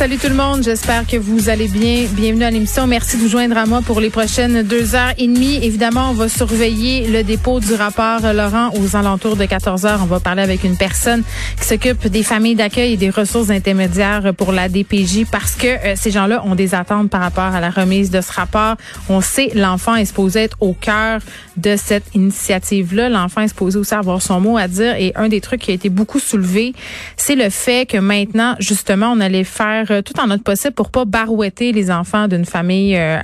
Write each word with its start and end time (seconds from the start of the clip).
Salut 0.00 0.16
tout 0.16 0.30
le 0.30 0.34
monde, 0.34 0.62
j'espère 0.62 1.06
que 1.06 1.18
vous 1.18 1.50
allez 1.50 1.68
bien. 1.68 2.06
Bienvenue 2.12 2.44
à 2.44 2.50
l'émission. 2.50 2.86
Merci 2.86 3.18
de 3.18 3.22
vous 3.22 3.28
joindre 3.28 3.58
à 3.58 3.66
moi 3.66 3.82
pour 3.82 4.00
les 4.00 4.08
prochaines 4.08 4.62
deux 4.62 4.94
heures 4.94 5.12
et 5.18 5.26
demie. 5.26 5.56
Évidemment, 5.62 6.08
on 6.08 6.14
va 6.14 6.26
surveiller 6.26 7.06
le 7.06 7.22
dépôt 7.22 7.60
du 7.60 7.74
rapport 7.74 8.20
Laurent 8.32 8.70
aux 8.80 8.96
alentours 8.96 9.36
de 9.36 9.44
14 9.44 9.84
heures. 9.84 10.00
On 10.02 10.06
va 10.06 10.18
parler 10.18 10.40
avec 10.40 10.64
une 10.64 10.78
personne 10.78 11.22
qui 11.60 11.66
s'occupe 11.66 12.06
des 12.06 12.22
familles 12.22 12.54
d'accueil 12.54 12.94
et 12.94 12.96
des 12.96 13.10
ressources 13.10 13.50
intermédiaires 13.50 14.32
pour 14.34 14.52
la 14.52 14.70
DPJ 14.70 15.26
parce 15.30 15.54
que 15.54 15.66
euh, 15.66 15.94
ces 15.96 16.10
gens-là 16.10 16.46
ont 16.46 16.54
des 16.54 16.74
attentes 16.74 17.10
par 17.10 17.20
rapport 17.20 17.54
à 17.54 17.60
la 17.60 17.68
remise 17.68 18.10
de 18.10 18.22
ce 18.22 18.32
rapport. 18.32 18.76
On 19.10 19.20
sait 19.20 19.50
l'enfant 19.54 19.96
est 19.96 20.06
supposé 20.06 20.44
être 20.44 20.56
au 20.60 20.72
cœur 20.72 21.20
de 21.58 21.76
cette 21.76 22.06
initiative-là. 22.14 23.10
L'enfant 23.10 23.42
est 23.42 23.48
supposé 23.48 23.78
aussi 23.78 23.92
avoir 23.92 24.22
son 24.22 24.40
mot 24.40 24.56
à 24.56 24.66
dire 24.66 24.94
et 24.94 25.12
un 25.14 25.28
des 25.28 25.42
trucs 25.42 25.60
qui 25.60 25.72
a 25.72 25.74
été 25.74 25.90
beaucoup 25.90 26.20
soulevé, 26.20 26.72
c'est 27.18 27.36
le 27.36 27.50
fait 27.50 27.86
que 27.86 27.98
maintenant, 27.98 28.56
justement, 28.60 29.12
on 29.12 29.20
allait 29.20 29.44
faire 29.44 29.89
euh, 29.90 30.02
tout 30.02 30.18
en 30.20 30.26
notre 30.26 30.42
possible 30.42 30.74
pour 30.74 30.90
pas 30.90 31.04
barouetter 31.04 31.72
les 31.72 31.90
enfants 31.90 32.28
d'une 32.28 32.44
famille 32.44 32.96
euh, 32.96 33.18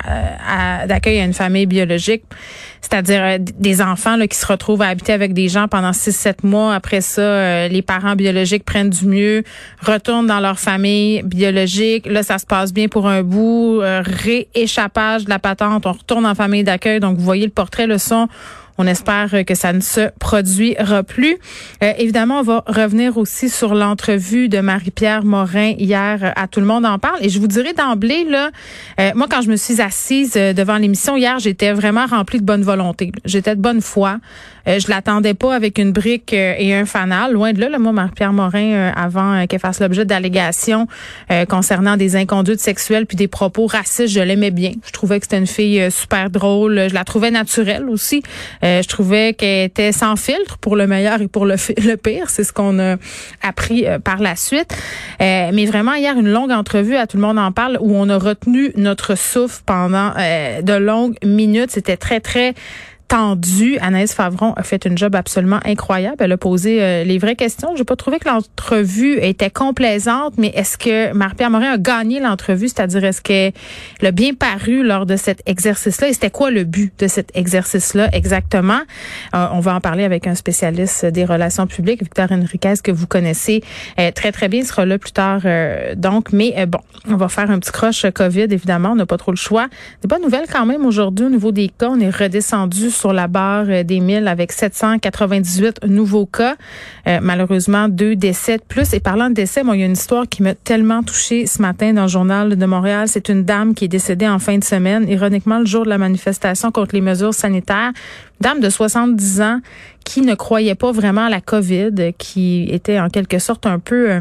d'accueil 0.86 1.20
à 1.20 1.24
une 1.24 1.32
famille 1.32 1.66
biologique, 1.66 2.24
c'est-à-dire 2.80 3.22
euh, 3.22 3.38
des 3.38 3.82
enfants 3.82 4.16
là, 4.16 4.26
qui 4.26 4.36
se 4.36 4.46
retrouvent 4.46 4.82
à 4.82 4.88
habiter 4.88 5.12
avec 5.12 5.32
des 5.32 5.48
gens 5.48 5.68
pendant 5.68 5.90
6-7 5.90 6.38
mois. 6.44 6.74
Après 6.74 7.00
ça, 7.00 7.68
les 7.68 7.82
parents 7.82 8.16
biologiques 8.16 8.64
prennent 8.64 8.90
du 8.90 9.06
mieux, 9.06 9.42
retournent 9.80 10.26
dans 10.26 10.40
leur 10.40 10.58
famille 10.58 11.22
biologique. 11.22 12.06
Là, 12.06 12.22
ça 12.22 12.38
se 12.38 12.46
passe 12.46 12.72
bien 12.72 12.88
pour 12.88 13.08
un 13.08 13.22
bout. 13.22 13.80
rééchappage 13.80 15.24
de 15.24 15.30
la 15.30 15.38
patente, 15.38 15.86
on 15.86 15.92
retourne 15.92 16.26
en 16.26 16.34
famille 16.34 16.64
d'accueil. 16.64 17.00
Donc, 17.00 17.18
vous 17.18 17.24
voyez 17.24 17.44
le 17.44 17.52
portrait, 17.52 17.86
le 17.86 17.98
son 17.98 18.28
on 18.78 18.86
espère 18.86 19.44
que 19.46 19.54
ça 19.54 19.72
ne 19.72 19.80
se 19.80 20.10
produira 20.18 21.02
plus. 21.02 21.36
Euh, 21.82 21.92
évidemment, 21.98 22.40
on 22.40 22.42
va 22.42 22.64
revenir 22.66 23.16
aussi 23.16 23.48
sur 23.48 23.74
l'entrevue 23.74 24.48
de 24.48 24.60
Marie-Pierre 24.60 25.24
Morin 25.24 25.72
hier 25.78 26.32
à 26.36 26.48
Tout 26.48 26.60
le 26.60 26.66
monde 26.66 26.86
en 26.86 26.98
parle. 26.98 27.18
Et 27.20 27.28
je 27.28 27.38
vous 27.38 27.48
dirais 27.48 27.72
d'emblée, 27.72 28.24
là, 28.24 28.50
euh, 29.00 29.10
moi, 29.14 29.26
quand 29.30 29.42
je 29.42 29.50
me 29.50 29.56
suis 29.56 29.80
assise 29.80 30.34
euh, 30.36 30.52
devant 30.52 30.76
l'émission 30.76 31.16
hier, 31.16 31.38
j'étais 31.38 31.72
vraiment 31.72 32.06
remplie 32.06 32.38
de 32.38 32.44
bonne 32.44 32.62
volonté. 32.62 33.12
J'étais 33.24 33.56
de 33.56 33.60
bonne 33.60 33.80
foi. 33.80 34.18
Euh, 34.68 34.78
je 34.78 34.88
l'attendais 34.88 35.34
pas 35.34 35.54
avec 35.54 35.78
une 35.78 35.92
brique 35.92 36.32
et 36.32 36.74
un 36.74 36.86
fanal. 36.86 37.32
Loin 37.32 37.52
de 37.52 37.60
là, 37.60 37.68
là 37.68 37.78
moi, 37.78 37.92
Marie-Pierre 37.92 38.32
Morin, 38.32 38.92
avant 38.94 39.46
qu'elle 39.46 39.60
fasse 39.60 39.80
l'objet 39.80 40.04
d'allégations 40.04 40.86
concernant 41.48 41.96
des 41.96 42.16
inconduites 42.16 42.60
sexuelles 42.60 43.06
puis 43.06 43.16
des 43.16 43.28
propos 43.28 43.66
racistes, 43.66 44.08
je 44.08 44.20
l'aimais 44.20 44.50
bien. 44.50 44.72
Je 44.86 44.92
trouvais 44.92 45.18
que 45.18 45.26
c'était 45.26 45.38
une 45.38 45.46
fille 45.46 45.90
super 45.90 46.30
drôle. 46.30 46.88
Je 46.88 46.94
la 46.94 47.04
trouvais 47.04 47.30
naturelle 47.30 47.88
aussi. 47.88 48.22
Euh, 48.62 48.82
je 48.82 48.88
trouvais 48.88 49.34
qu'elle 49.34 49.66
était 49.66 49.92
sans 49.92 50.16
filtre 50.16 50.58
pour 50.58 50.76
le 50.76 50.86
meilleur 50.86 51.20
et 51.20 51.28
pour 51.28 51.46
le, 51.46 51.56
le 51.84 51.96
pire. 51.96 52.30
C'est 52.30 52.44
ce 52.44 52.52
qu'on 52.52 52.78
a 52.78 52.96
appris 53.42 53.86
euh, 53.86 53.98
par 53.98 54.18
la 54.18 54.36
suite. 54.36 54.74
Euh, 55.20 55.50
mais 55.52 55.66
vraiment, 55.66 55.94
hier, 55.94 56.16
une 56.18 56.30
longue 56.30 56.50
entrevue, 56.50 56.96
à 56.96 57.06
tout 57.06 57.16
le 57.16 57.22
monde 57.22 57.38
en 57.38 57.52
parle, 57.52 57.78
où 57.80 57.94
on 57.96 58.08
a 58.08 58.18
retenu 58.18 58.72
notre 58.76 59.16
souffle 59.16 59.62
pendant 59.64 60.12
de 60.16 60.72
longues 60.74 61.16
minutes. 61.24 61.70
C'était 61.70 61.96
très, 61.96 62.20
très 62.20 62.54
tendu. 63.08 63.78
Anaïs 63.80 64.12
Favron 64.12 64.52
a 64.54 64.62
fait 64.62 64.84
une 64.84 64.98
job 64.98 65.14
absolument 65.14 65.60
incroyable. 65.64 66.16
Elle 66.20 66.32
a 66.32 66.36
posé 66.36 66.82
euh, 66.82 67.04
les 67.04 67.18
vraies 67.18 67.36
questions. 67.36 67.70
Je 67.74 67.80
n'ai 67.80 67.84
pas 67.84 67.96
trouvé 67.96 68.18
que 68.18 68.28
l'entrevue 68.28 69.18
était 69.20 69.50
complaisante, 69.50 70.34
mais 70.38 70.48
est-ce 70.48 70.76
que 70.76 71.12
Marie-Pierre 71.12 71.50
Morin 71.50 71.72
a 71.72 71.78
gagné 71.78 72.20
l'entrevue? 72.20 72.68
C'est-à-dire, 72.68 73.04
est-ce 73.04 73.22
qu'elle 73.22 73.52
a 74.02 74.10
bien 74.10 74.34
paru 74.34 74.82
lors 74.82 75.06
de 75.06 75.16
cet 75.16 75.42
exercice-là? 75.46 76.08
Et 76.08 76.12
c'était 76.12 76.30
quoi 76.30 76.50
le 76.50 76.64
but 76.64 76.92
de 76.98 77.06
cet 77.06 77.30
exercice-là 77.36 78.08
exactement? 78.12 78.80
Euh, 79.34 79.46
on 79.52 79.60
va 79.60 79.74
en 79.74 79.80
parler 79.80 80.04
avec 80.04 80.26
un 80.26 80.34
spécialiste 80.34 81.06
des 81.06 81.24
relations 81.24 81.66
publiques, 81.66 82.02
Victor 82.02 82.30
Enriquez, 82.30 82.74
que 82.82 82.90
vous 82.90 83.06
connaissez 83.06 83.62
euh, 83.98 84.10
très, 84.10 84.32
très 84.32 84.48
bien. 84.48 84.60
Il 84.60 84.66
sera 84.66 84.84
là 84.84 84.98
plus 84.98 85.12
tard. 85.12 85.42
donc, 85.96 86.32
mais 86.32 86.66
bon, 86.66 86.80
on 87.08 87.16
va 87.16 87.28
faire 87.28 87.50
un 87.50 87.58
petit 87.58 87.72
croche 87.72 88.06
COVID, 88.14 88.46
évidemment. 88.50 88.90
On 88.90 88.96
n'a 88.96 89.06
pas 89.06 89.18
trop 89.18 89.32
le 89.32 89.36
choix. 89.36 89.68
Des 90.02 90.08
bonnes 90.08 90.22
nouvelles 90.22 90.46
quand 90.50 90.66
même 90.66 90.84
aujourd'hui 90.84 91.26
au 91.26 91.30
niveau 91.30 91.52
des 91.52 91.68
cas. 91.68 91.88
On 91.90 92.00
est 92.00 92.10
redescendu 92.10 92.90
sur 92.96 93.12
la 93.12 93.28
barre 93.28 93.66
euh, 93.68 93.82
des 93.82 94.00
1000 94.00 94.28
avec 94.28 94.52
798 94.52 95.84
nouveaux 95.86 96.26
cas. 96.26 96.56
Euh, 97.06 97.18
malheureusement, 97.22 97.88
deux 97.88 98.16
décès 98.16 98.56
de 98.56 98.62
plus. 98.62 98.92
Et 98.94 99.00
parlant 99.00 99.28
de 99.28 99.34
décès, 99.34 99.62
moi, 99.62 99.76
il 99.76 99.80
y 99.80 99.82
a 99.82 99.86
une 99.86 99.92
histoire 99.92 100.28
qui 100.28 100.42
m'a 100.42 100.54
tellement 100.54 101.02
touchée 101.02 101.46
ce 101.46 101.62
matin 101.62 101.92
dans 101.92 102.02
le 102.02 102.08
journal 102.08 102.56
de 102.56 102.66
Montréal. 102.66 103.08
C'est 103.08 103.28
une 103.28 103.44
dame 103.44 103.74
qui 103.74 103.84
est 103.84 103.88
décédée 103.88 104.28
en 104.28 104.38
fin 104.38 104.58
de 104.58 104.64
semaine, 104.64 105.08
ironiquement 105.08 105.58
le 105.58 105.66
jour 105.66 105.84
de 105.84 105.90
la 105.90 105.98
manifestation 105.98 106.70
contre 106.70 106.94
les 106.94 107.00
mesures 107.00 107.34
sanitaires. 107.34 107.92
Dame 108.40 108.60
de 108.60 108.68
70 108.68 109.40
ans 109.40 109.60
qui 110.04 110.22
ne 110.22 110.34
croyait 110.34 110.74
pas 110.74 110.92
vraiment 110.92 111.26
à 111.26 111.30
la 111.30 111.40
COVID, 111.40 112.12
qui 112.18 112.68
était 112.70 113.00
en 113.00 113.08
quelque 113.08 113.38
sorte 113.38 113.66
un 113.66 113.78
peu... 113.78 114.10
Euh, 114.10 114.20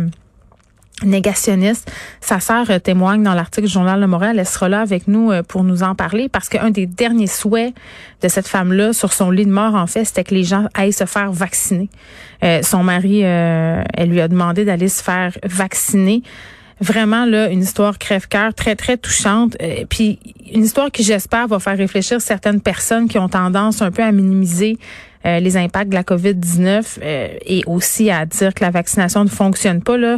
négationniste. 1.03 1.91
Sa 2.21 2.39
sœur 2.39 2.69
euh, 2.69 2.79
témoigne 2.79 3.21
dans 3.21 3.33
l'article 3.33 3.67
du 3.67 3.73
Journal 3.73 3.99
de 3.99 4.05
Montréal. 4.05 4.37
Elle 4.39 4.45
sera 4.45 4.69
là 4.69 4.81
avec 4.81 5.07
nous 5.07 5.31
euh, 5.31 5.43
pour 5.43 5.63
nous 5.63 5.83
en 5.83 5.93
parler 5.93 6.29
parce 6.29 6.47
qu'un 6.47 6.69
des 6.69 6.85
derniers 6.85 7.27
souhaits 7.27 7.73
de 8.21 8.27
cette 8.27 8.47
femme-là 8.47 8.93
sur 8.93 9.11
son 9.11 9.29
lit 9.29 9.45
de 9.45 9.51
mort, 9.51 9.75
en 9.75 9.87
fait, 9.87 10.05
c'était 10.05 10.23
que 10.23 10.33
les 10.33 10.43
gens 10.43 10.67
aillent 10.73 10.93
se 10.93 11.05
faire 11.05 11.31
vacciner. 11.31 11.89
Euh, 12.43 12.61
son 12.61 12.83
mari, 12.83 13.21
elle 13.21 14.09
lui 14.09 14.21
a 14.21 14.27
demandé 14.27 14.65
d'aller 14.65 14.89
se 14.89 15.03
faire 15.03 15.37
vacciner. 15.43 16.23
Vraiment, 16.81 17.25
là, 17.25 17.49
une 17.49 17.61
histoire 17.61 17.97
crève-cœur 17.97 18.53
très, 18.53 18.75
très 18.75 18.97
touchante. 18.97 19.55
puis 19.89 20.19
une 20.53 20.63
histoire 20.63 20.91
qui, 20.91 21.03
j'espère, 21.03 21.47
va 21.47 21.59
faire 21.59 21.77
réfléchir 21.77 22.21
certaines 22.21 22.61
personnes 22.61 23.07
qui 23.07 23.17
ont 23.17 23.29
tendance 23.29 23.81
un 23.81 23.91
peu 23.91 24.03
à 24.03 24.11
minimiser 24.11 24.77
les 25.23 25.57
impacts 25.57 25.89
de 25.89 25.95
la 25.95 26.03
COVID-19 26.03 26.99
et 27.01 27.63
aussi 27.65 28.11
à 28.11 28.25
dire 28.25 28.53
que 28.53 28.63
la 28.63 28.71
vaccination 28.71 29.23
ne 29.23 29.29
fonctionne 29.29 29.81
pas. 29.81 29.97
Là 29.97 30.17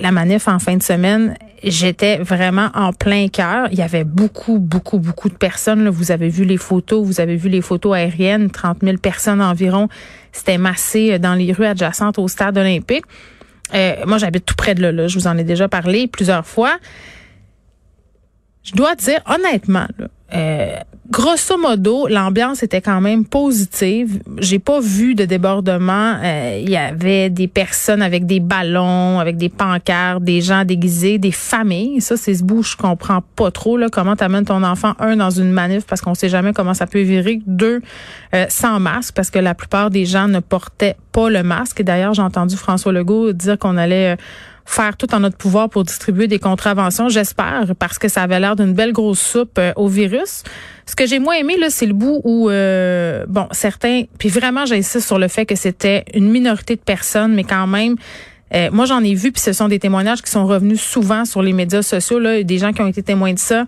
la 0.00 0.12
manif 0.12 0.48
en 0.48 0.58
fin 0.58 0.76
de 0.76 0.82
semaine, 0.82 1.36
j'étais 1.62 2.18
vraiment 2.18 2.70
en 2.74 2.92
plein 2.92 3.28
cœur. 3.28 3.68
Il 3.70 3.78
y 3.78 3.82
avait 3.82 4.04
beaucoup, 4.04 4.58
beaucoup, 4.58 4.98
beaucoup 4.98 5.28
de 5.28 5.34
personnes. 5.34 5.88
Vous 5.88 6.10
avez 6.10 6.28
vu 6.28 6.44
les 6.44 6.56
photos, 6.56 7.04
vous 7.04 7.20
avez 7.20 7.36
vu 7.36 7.48
les 7.48 7.60
photos 7.60 7.94
aériennes, 7.94 8.50
30 8.50 8.78
000 8.82 8.98
personnes 8.98 9.40
environ. 9.40 9.88
C'était 10.32 10.58
massé 10.58 11.12
euh, 11.12 11.18
dans 11.18 11.34
les 11.34 11.52
rues 11.52 11.66
adjacentes 11.66 12.18
au 12.18 12.28
stade 12.28 12.56
olympique. 12.58 13.04
Euh, 13.74 13.96
moi, 14.06 14.18
j'habite 14.18 14.46
tout 14.46 14.54
près 14.54 14.74
de 14.74 14.82
là, 14.82 14.92
là. 14.92 15.08
Je 15.08 15.18
vous 15.18 15.26
en 15.26 15.36
ai 15.36 15.44
déjà 15.44 15.68
parlé 15.68 16.06
plusieurs 16.06 16.46
fois. 16.46 16.78
Je 18.62 18.72
dois 18.72 18.94
dire, 18.94 19.20
honnêtement, 19.26 19.86
là, 19.98 20.08
euh, 20.34 20.76
grosso 21.10 21.56
modo, 21.56 22.06
l'ambiance 22.06 22.62
était 22.62 22.80
quand 22.80 23.00
même 23.00 23.24
positive. 23.24 24.20
J'ai 24.38 24.58
pas 24.58 24.80
vu 24.80 25.14
de 25.14 25.24
débordement. 25.24 26.16
Euh, 26.22 26.60
il 26.62 26.70
y 26.70 26.76
avait 26.76 27.30
des 27.30 27.48
personnes 27.48 28.02
avec 28.02 28.26
des 28.26 28.40
ballons, 28.40 29.18
avec 29.18 29.36
des 29.36 29.48
pancartes, 29.48 30.22
des 30.22 30.40
gens 30.40 30.64
déguisés, 30.64 31.18
des 31.18 31.32
familles. 31.32 32.00
Ça, 32.00 32.16
c'est 32.16 32.34
ce 32.34 32.44
bout, 32.44 32.62
je 32.62 32.76
comprends 32.76 33.22
pas 33.36 33.50
trop. 33.50 33.76
Là, 33.76 33.88
comment 33.90 34.16
t'amènes 34.16 34.44
ton 34.44 34.62
enfant, 34.62 34.94
un, 34.98 35.16
dans 35.16 35.30
une 35.30 35.50
manif, 35.50 35.86
parce 35.86 36.00
qu'on 36.00 36.14
sait 36.14 36.28
jamais 36.28 36.52
comment 36.52 36.74
ça 36.74 36.86
peut 36.86 37.02
virer. 37.02 37.40
Deux, 37.46 37.80
euh, 38.34 38.46
sans 38.48 38.78
masque, 38.80 39.14
parce 39.14 39.30
que 39.30 39.38
la 39.38 39.54
plupart 39.54 39.90
des 39.90 40.04
gens 40.04 40.28
ne 40.28 40.40
portaient 40.40 40.96
pas 41.12 41.30
le 41.30 41.42
masque. 41.42 41.80
Et 41.80 41.84
d'ailleurs, 41.84 42.14
j'ai 42.14 42.22
entendu 42.22 42.56
François 42.56 42.92
Legault 42.92 43.32
dire 43.32 43.58
qu'on 43.58 43.76
allait 43.76 44.16
faire 44.68 44.98
tout 44.98 45.14
en 45.14 45.20
notre 45.20 45.38
pouvoir 45.38 45.70
pour 45.70 45.82
distribuer 45.82 46.28
des 46.28 46.38
contraventions, 46.38 47.08
j'espère, 47.08 47.64
parce 47.78 47.98
que 47.98 48.08
ça 48.08 48.22
avait 48.22 48.38
l'air 48.38 48.54
d'une 48.54 48.74
belle 48.74 48.92
grosse 48.92 49.18
soupe 49.18 49.58
euh, 49.58 49.72
au 49.76 49.88
virus. 49.88 50.44
Ce 50.84 50.94
que 50.94 51.06
j'ai 51.06 51.18
moins 51.18 51.36
aimé, 51.36 51.56
là, 51.58 51.70
c'est 51.70 51.86
le 51.86 51.94
bout 51.94 52.20
où, 52.22 52.50
euh, 52.50 53.24
bon, 53.28 53.48
certains, 53.50 54.02
puis 54.18 54.28
vraiment, 54.28 54.66
j'insiste 54.66 55.06
sur 55.06 55.18
le 55.18 55.28
fait 55.28 55.46
que 55.46 55.54
c'était 55.54 56.04
une 56.12 56.28
minorité 56.28 56.76
de 56.76 56.82
personnes, 56.82 57.34
mais 57.34 57.44
quand 57.44 57.66
même, 57.66 57.96
euh, 58.54 58.70
moi, 58.72 58.86
j'en 58.86 59.02
ai 59.02 59.14
vu, 59.14 59.32
puis 59.32 59.40
ce 59.40 59.52
sont 59.52 59.68
des 59.68 59.78
témoignages 59.78 60.22
qui 60.22 60.30
sont 60.30 60.46
revenus 60.46 60.80
souvent 60.80 61.24
sur 61.24 61.42
les 61.42 61.52
médias 61.52 61.82
sociaux, 61.82 62.18
là, 62.18 62.42
des 62.42 62.58
gens 62.58 62.72
qui 62.72 62.80
ont 62.80 62.86
été 62.86 63.02
témoins 63.02 63.32
de 63.32 63.38
ça, 63.38 63.66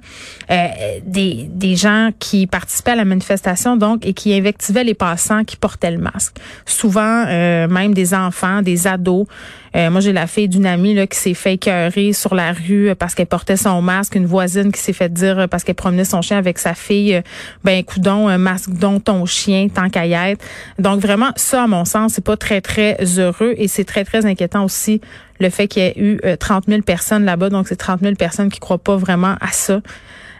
euh, 0.50 0.66
des, 1.04 1.48
des 1.50 1.76
gens 1.76 2.10
qui 2.18 2.46
participaient 2.46 2.92
à 2.92 2.96
la 2.96 3.04
manifestation, 3.04 3.76
donc, 3.76 4.06
et 4.06 4.14
qui 4.14 4.34
invectivaient 4.34 4.84
les 4.84 4.94
passants 4.94 5.44
qui 5.44 5.56
portaient 5.56 5.90
le 5.90 5.98
masque. 5.98 6.36
Souvent, 6.64 7.24
euh, 7.26 7.68
même 7.68 7.94
des 7.94 8.14
enfants, 8.14 8.62
des 8.62 8.86
ados. 8.86 9.26
Moi, 9.74 10.00
j'ai 10.00 10.12
la 10.12 10.26
fille 10.26 10.48
d'une 10.48 10.66
amie 10.66 10.94
là, 10.94 11.06
qui 11.06 11.18
s'est 11.18 11.34
fait 11.34 11.54
écœurer 11.54 12.12
sur 12.12 12.34
la 12.34 12.52
rue 12.52 12.92
parce 12.98 13.14
qu'elle 13.14 13.26
portait 13.26 13.56
son 13.56 13.80
masque. 13.82 14.14
Une 14.14 14.26
voisine 14.26 14.72
qui 14.72 14.80
s'est 14.80 14.92
fait 14.92 15.12
dire 15.12 15.48
parce 15.48 15.64
qu'elle 15.64 15.74
promenait 15.74 16.04
son 16.04 16.22
chien 16.22 16.38
avec 16.38 16.58
sa 16.58 16.74
fille, 16.74 17.22
ben, 17.64 17.82
coudon, 17.84 18.36
masque 18.38 18.70
dont 18.70 19.00
ton 19.00 19.26
chien, 19.26 19.68
tant 19.68 19.88
qu'à 19.88 20.06
y 20.06 20.12
être. 20.12 20.44
Donc, 20.78 21.00
vraiment, 21.00 21.30
ça, 21.36 21.64
à 21.64 21.66
mon 21.66 21.84
sens, 21.84 22.14
c'est 22.14 22.24
pas 22.24 22.36
très, 22.36 22.60
très 22.60 22.96
heureux 23.18 23.54
et 23.56 23.68
c'est 23.68 23.84
très, 23.84 24.04
très 24.04 24.26
inquiétant 24.26 24.64
aussi 24.64 25.00
le 25.40 25.50
fait 25.50 25.66
qu'il 25.66 25.82
y 25.82 25.86
ait 25.86 25.94
eu 25.96 26.20
30 26.38 26.64
euh, 26.68 26.72
000 26.72 26.82
personnes 26.82 27.24
là-bas. 27.24 27.48
Donc, 27.48 27.66
c'est 27.68 27.76
30 27.76 28.00
000 28.00 28.14
personnes 28.14 28.50
qui 28.50 28.60
croient 28.60 28.78
pas 28.78 28.96
vraiment 28.96 29.34
à 29.40 29.48
ça. 29.52 29.80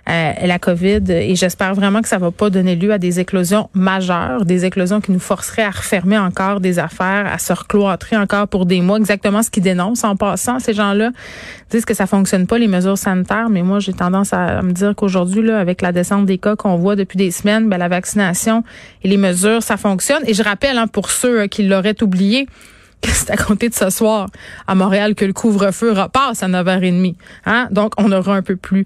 Euh, 0.08 0.32
la 0.44 0.58
COVID 0.58 1.02
et 1.10 1.36
j'espère 1.36 1.74
vraiment 1.74 2.02
que 2.02 2.08
ça 2.08 2.18
va 2.18 2.30
pas 2.30 2.50
donner 2.50 2.74
lieu 2.74 2.92
à 2.92 2.98
des 2.98 3.20
éclosions 3.20 3.68
majeures, 3.74 4.44
des 4.44 4.64
éclosions 4.64 5.00
qui 5.00 5.12
nous 5.12 5.20
forceraient 5.20 5.62
à 5.62 5.70
refermer 5.70 6.18
encore 6.18 6.60
des 6.60 6.78
affaires, 6.78 7.26
à 7.30 7.38
se 7.38 7.52
recloîtrer 7.52 8.16
encore 8.16 8.48
pour 8.48 8.66
des 8.66 8.80
mois. 8.80 8.98
Exactement 8.98 9.42
ce 9.42 9.50
qu'ils 9.50 9.62
dénoncent 9.62 10.04
en 10.04 10.16
passant. 10.16 10.58
Ces 10.58 10.72
gens-là 10.72 11.10
disent 11.70 11.84
que 11.84 11.94
ça 11.94 12.06
fonctionne 12.06 12.46
pas 12.46 12.58
les 12.58 12.68
mesures 12.68 12.98
sanitaires, 12.98 13.50
mais 13.50 13.62
moi 13.62 13.78
j'ai 13.78 13.92
tendance 13.92 14.32
à, 14.32 14.62
me 14.62 14.72
dire 14.72 14.94
qu'aujourd'hui 14.96 15.42
là, 15.42 15.58
avec 15.58 15.82
la 15.82 15.92
descente 15.92 16.26
des 16.26 16.38
cas 16.38 16.56
qu'on 16.56 16.76
voit 16.76 16.96
depuis 16.96 17.18
des 17.18 17.30
semaines, 17.30 17.68
ben, 17.68 17.78
la 17.78 17.88
vaccination 17.88 18.64
et 19.02 19.08
les 19.08 19.16
mesures, 19.16 19.62
ça 19.62 19.76
fonctionne. 19.76 20.22
Et 20.26 20.34
je 20.34 20.42
rappelle 20.42 20.78
hein, 20.78 20.86
pour 20.86 21.10
ceux 21.10 21.46
qui 21.46 21.66
l'auraient 21.66 22.02
oublié 22.02 22.48
c'est 23.08 23.30
à 23.30 23.36
compter 23.36 23.68
de 23.68 23.74
ce 23.74 23.90
soir? 23.90 24.28
À 24.66 24.74
Montréal 24.74 25.14
que 25.14 25.24
le 25.24 25.32
couvre-feu 25.32 25.92
repasse 25.92 26.42
à 26.42 26.48
9h30. 26.48 27.14
Hein? 27.46 27.68
Donc, 27.70 27.94
on 27.98 28.10
aura 28.12 28.34
un 28.36 28.42
peu 28.42 28.56
plus 28.56 28.84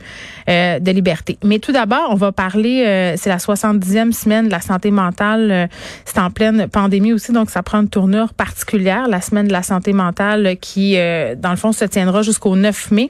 euh, 0.49 0.79
de 0.79 0.91
liberté. 0.91 1.39
Mais 1.45 1.59
tout 1.59 1.73
d'abord, 1.73 2.09
on 2.11 2.15
va 2.15 2.33
parler, 2.33 2.85
euh, 2.87 3.15
c'est 3.17 3.31
la 3.31 3.39
70e 3.39 4.13
semaine 4.13 4.47
de 4.47 4.53
la 4.53 4.61
santé 4.61 4.91
mentale. 4.91 5.51
Euh, 5.51 5.67
c'est 6.05 6.19
en 6.19 6.31
pleine 6.31 6.69
pandémie 6.69 7.13
aussi, 7.13 7.33
donc 7.33 7.51
ça 7.51 7.63
prend 7.63 7.81
une 7.81 7.89
tournure 7.89 8.35
particulière, 8.35 9.09
la 9.09 9.21
semaine 9.21 9.49
de 9.49 9.53
la 9.53 9.63
santé 9.63 9.93
mentale 9.93 10.57
qui, 10.61 10.97
dans 10.97 11.51
le 11.51 11.57
fond, 11.57 11.73
se 11.73 11.85
tiendra 11.85 12.23
jusqu'au 12.23 12.57
9 12.57 12.91
mai. 12.91 13.09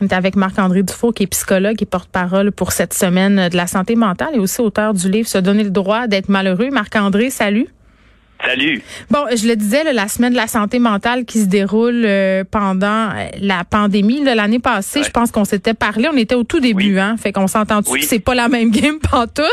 On 0.00 0.06
est 0.06 0.12
avec 0.12 0.36
Marc-André 0.36 0.82
Dufault, 0.82 1.12
qui 1.12 1.24
est 1.24 1.26
psychologue 1.26 1.82
et 1.82 1.86
porte-parole 1.86 2.52
pour 2.52 2.72
cette 2.72 2.94
semaine 2.94 3.48
de 3.48 3.56
la 3.56 3.66
santé 3.66 3.96
mentale 3.96 4.30
et 4.34 4.38
aussi 4.38 4.60
auteur 4.60 4.94
du 4.94 5.10
livre 5.10 5.28
Se 5.28 5.38
donner 5.38 5.64
le 5.64 5.70
droit 5.70 6.06
d'être 6.06 6.28
malheureux. 6.28 6.70
Marc-André, 6.70 7.30
salut. 7.30 7.68
Salut. 8.44 8.82
Bon, 9.10 9.26
je 9.34 9.48
le 9.48 9.56
disais, 9.56 9.92
la 9.92 10.06
semaine 10.06 10.32
de 10.32 10.36
la 10.36 10.46
santé 10.46 10.78
mentale 10.78 11.24
qui 11.24 11.40
se 11.40 11.46
déroule 11.46 12.04
euh, 12.04 12.44
pendant 12.48 13.10
euh, 13.10 13.28
la 13.40 13.64
pandémie 13.64 14.22
l'année 14.22 14.60
passée, 14.60 15.02
je 15.02 15.10
pense 15.10 15.32
qu'on 15.32 15.44
s'était 15.44 15.74
parlé, 15.74 16.08
on 16.12 16.16
était 16.16 16.36
au 16.36 16.44
tout 16.44 16.60
début, 16.60 16.98
hein, 16.98 17.16
fait 17.18 17.32
qu'on 17.32 17.48
s'entend 17.48 17.80
oui. 17.88 18.00
que 18.00 18.06
c'est 18.06 18.20
pas 18.20 18.34
la 18.34 18.48
même 18.48 18.70
game 18.72 18.98
pantoute? 19.00 19.44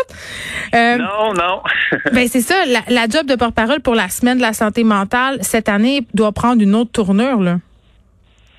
Euh, 0.76 0.98
non, 0.98 1.34
non. 1.34 1.62
ben 2.14 2.28
c'est 2.30 2.42
ça, 2.42 2.66
la, 2.68 2.82
la 2.90 3.08
job 3.08 3.26
de 3.26 3.36
porte-parole 3.36 3.82
pour 3.82 3.96
la 3.96 4.10
semaine 4.10 4.38
de 4.38 4.44
la 4.44 4.54
santé 4.54 4.84
mentale 4.84 5.40
cette 5.42 5.68
année 5.68 6.06
doit 6.14 6.32
prendre 6.32 6.62
une 6.62 6.76
autre 6.76 6.92
tournure 6.92 7.42
là. 7.42 7.58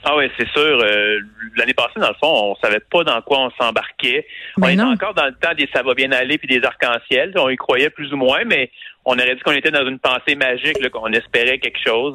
Ah 0.08 0.16
oui, 0.16 0.30
c'est 0.38 0.48
sûr. 0.50 0.80
Euh, 0.84 1.18
l'année 1.56 1.74
passée, 1.74 1.98
dans 1.98 2.06
le 2.06 2.14
fond, 2.14 2.52
on 2.52 2.56
savait 2.62 2.78
pas 2.78 3.02
dans 3.02 3.20
quoi 3.22 3.40
on 3.40 3.50
s'embarquait. 3.60 4.24
on 4.56 4.60
ben 4.60 4.68
était 4.70 4.82
encore 4.82 5.14
dans 5.14 5.24
le 5.24 5.32
temps 5.32 5.52
des 5.58 5.68
ça 5.74 5.82
va 5.82 5.94
bien 5.94 6.12
aller 6.12 6.38
puis 6.38 6.46
des 6.46 6.64
arcs-en-ciel. 6.64 7.32
On 7.36 7.48
y 7.48 7.56
croyait 7.56 7.90
plus 7.90 8.12
ou 8.12 8.16
moins, 8.16 8.44
mais 8.44 8.70
on 9.04 9.14
aurait 9.14 9.34
dit 9.34 9.40
qu'on 9.40 9.50
était 9.50 9.72
dans 9.72 9.84
une 9.84 9.98
pensée 9.98 10.36
magique, 10.36 10.78
qu'on 10.90 11.12
espérait 11.12 11.58
quelque 11.58 11.80
chose. 11.84 12.14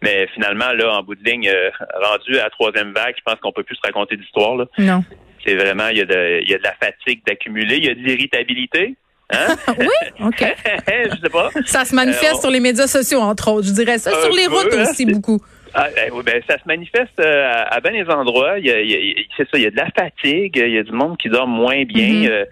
Mais 0.00 0.26
finalement, 0.32 0.72
là, 0.72 0.94
en 0.94 1.02
bout 1.02 1.14
de 1.14 1.22
ligne, 1.24 1.50
euh, 1.50 1.68
rendu 2.02 2.38
à 2.38 2.44
la 2.44 2.50
troisième 2.50 2.94
vague, 2.94 3.14
je 3.18 3.22
pense 3.22 3.38
qu'on 3.40 3.52
peut 3.52 3.64
plus 3.64 3.76
se 3.76 3.82
raconter 3.84 4.16
d'histoire. 4.16 4.56
Non. 4.78 5.04
C'est 5.44 5.56
vraiment, 5.56 5.88
il 5.88 5.98
y, 5.98 6.00
a 6.00 6.06
de, 6.06 6.40
il 6.40 6.48
y 6.48 6.54
a 6.54 6.58
de 6.58 6.62
la 6.62 6.74
fatigue 6.80 7.20
d'accumuler, 7.26 7.76
il 7.76 7.84
y 7.84 7.90
a 7.90 7.94
de 7.94 8.00
l'irritabilité. 8.00 8.96
Hein? 9.30 9.56
oui, 9.78 9.86
OK. 10.20 10.40
je 10.88 11.20
sais 11.20 11.30
pas. 11.30 11.50
Ça 11.66 11.84
se 11.84 11.94
manifeste 11.94 12.36
euh, 12.36 12.40
sur 12.40 12.50
les 12.50 12.60
médias 12.60 12.86
sociaux, 12.86 13.20
entre 13.20 13.50
autres. 13.52 13.66
Je 13.66 13.72
dirais 13.72 13.98
ça. 13.98 14.10
sur 14.22 14.32
les 14.32 14.46
routes 14.46 14.72
hein, 14.72 14.86
aussi, 14.88 15.04
beaucoup. 15.04 15.40
Ah, 15.78 15.88
ben, 15.94 16.22
ben, 16.24 16.42
ça 16.48 16.56
se 16.56 16.62
manifeste 16.66 17.20
euh, 17.20 17.64
à, 17.68 17.80
bien 17.80 17.92
des 17.92 18.10
endroits. 18.10 18.58
Il 18.58 18.66
y 18.66 18.70
a, 18.70 19.24
c'est 19.36 19.44
ça, 19.44 19.58
il 19.58 19.62
y 19.62 19.66
a 19.66 19.70
de 19.70 19.76
la 19.76 19.90
fatigue, 19.90 20.56
il 20.56 20.72
y 20.72 20.78
a 20.78 20.82
du 20.82 20.92
monde 20.92 21.18
qui 21.18 21.28
dort 21.28 21.46
moins 21.46 21.84
bien. 21.84 22.22
Mm-hmm. 22.22 22.30
Euh, 22.30 22.44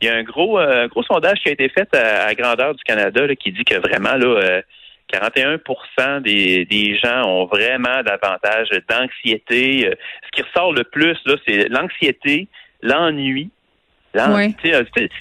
il 0.00 0.08
y 0.08 0.10
a 0.10 0.16
un 0.16 0.24
gros, 0.24 0.58
euh, 0.58 0.88
gros 0.88 1.04
sondage 1.04 1.38
qui 1.38 1.48
a 1.48 1.52
été 1.52 1.68
fait 1.68 1.88
à, 1.94 2.34
grandeur 2.34 2.74
du 2.74 2.82
Canada 2.82 3.22
qui 3.36 3.52
dit 3.52 3.64
que 3.64 3.76
vraiment 3.76 4.16
là, 4.16 4.62
41 5.06 6.20
des, 6.22 6.64
des 6.64 6.98
gens 6.98 7.22
ont 7.24 7.44
vraiment 7.44 8.02
davantage 8.04 8.68
d'anxiété. 8.88 9.88
Ce 10.24 10.30
qui 10.32 10.42
ressort 10.42 10.72
le 10.72 10.82
plus 10.82 11.16
là, 11.24 11.36
c'est 11.46 11.68
l'anxiété, 11.68 12.48
l'ennui. 12.82 13.50
Oui. 14.14 14.54
Tu 14.62 14.70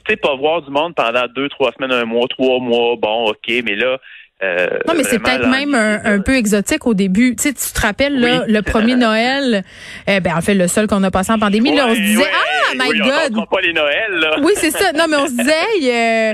sais, 0.08 0.16
pas 0.18 0.36
voir 0.36 0.62
du 0.64 0.72
monde 0.72 0.96
pendant 0.96 1.28
deux, 1.28 1.48
trois 1.50 1.72
semaines, 1.74 1.94
un 1.94 2.06
mois, 2.06 2.28
trois 2.28 2.60
mois, 2.60 2.96
bon, 2.98 3.30
ok, 3.30 3.48
mais 3.64 3.76
là, 3.76 4.00
euh, 4.44 4.68
non, 4.88 4.96
mais 4.98 5.04
c'est 5.04 5.20
peut-être 5.20 5.48
même 5.48 5.76
un, 5.76 6.20
peu 6.20 6.36
exotique 6.36 6.88
au 6.88 6.94
début. 6.94 7.36
Tu 7.36 7.44
sais, 7.44 7.54
tu 7.54 7.72
te 7.72 7.82
rappelles, 7.82 8.20
là, 8.20 8.44
le 8.48 8.62
premier 8.62 8.96
Noël, 9.02 9.64
eh 10.08 10.20
ben, 10.20 10.34
en 10.36 10.42
fait, 10.42 10.56
le 10.56 10.68
seul 10.68 10.88
qu'on 10.88 11.04
a 11.04 11.12
passé 11.12 11.32
en 11.32 11.40
pandémie, 11.40 11.76
là, 11.76 11.88
on 11.88 11.96
se 11.96 12.00
disait, 12.00 12.24
ah, 12.24 12.74
my 12.76 12.98
God! 12.98 13.38
On 13.38 13.46
pas 13.46 13.62
les 13.62 13.74
Noëls, 13.74 14.20
là. 14.20 14.38
Oui, 14.42 14.54
c'est 14.56 14.72
ça. 14.72 14.94
Non, 14.94 15.06
mais 15.08 15.18
on 15.18 15.28
se 15.28 15.34
disait, 15.34 16.34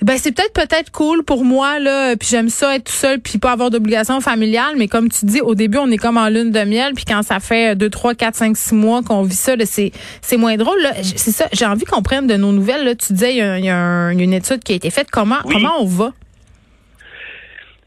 ben, 0.00 0.16
c'est 0.18 0.32
peut-être 0.32 0.54
peut-être 0.54 0.90
cool 0.90 1.24
pour 1.24 1.44
moi, 1.44 1.78
là, 1.78 2.16
puis 2.16 2.28
j'aime 2.30 2.48
ça 2.48 2.74
être 2.74 2.84
tout 2.84 2.92
seul 2.92 3.20
puis 3.20 3.38
pas 3.38 3.52
avoir 3.52 3.70
d'obligation 3.70 4.20
familiale, 4.20 4.74
mais 4.78 4.88
comme 4.88 5.10
tu 5.10 5.26
dis, 5.26 5.42
au 5.42 5.54
début, 5.54 5.78
on 5.78 5.90
est 5.90 5.98
comme 5.98 6.16
en 6.16 6.28
lune 6.28 6.50
de 6.50 6.64
miel, 6.64 6.94
puis 6.94 7.04
quand 7.04 7.22
ça 7.22 7.38
fait 7.38 7.76
2, 7.76 7.90
3, 7.90 8.14
4, 8.14 8.34
5, 8.34 8.56
6 8.56 8.74
mois 8.74 9.02
qu'on 9.02 9.22
vit 9.22 9.36
ça, 9.36 9.52
c'est, 9.64 9.92
c'est 10.22 10.38
moins 10.38 10.56
drôle. 10.56 10.80
C'est 11.02 11.30
ça, 11.30 11.48
j'ai 11.52 11.66
envie 11.66 11.84
qu'on 11.84 12.02
prenne 12.02 12.26
de 12.26 12.34
nos 12.34 12.52
nouvelles, 12.52 12.84
là. 12.84 12.94
Tu 12.94 13.12
disais, 13.12 13.32
il 13.34 13.64
y 13.64 13.70
a, 13.70 14.10
une 14.10 14.32
étude 14.32 14.64
qui 14.64 14.72
a 14.72 14.76
été 14.76 14.90
faite. 14.90 15.08
Comment, 15.10 15.38
comment 15.44 15.74
on 15.80 15.84
va? 15.84 16.12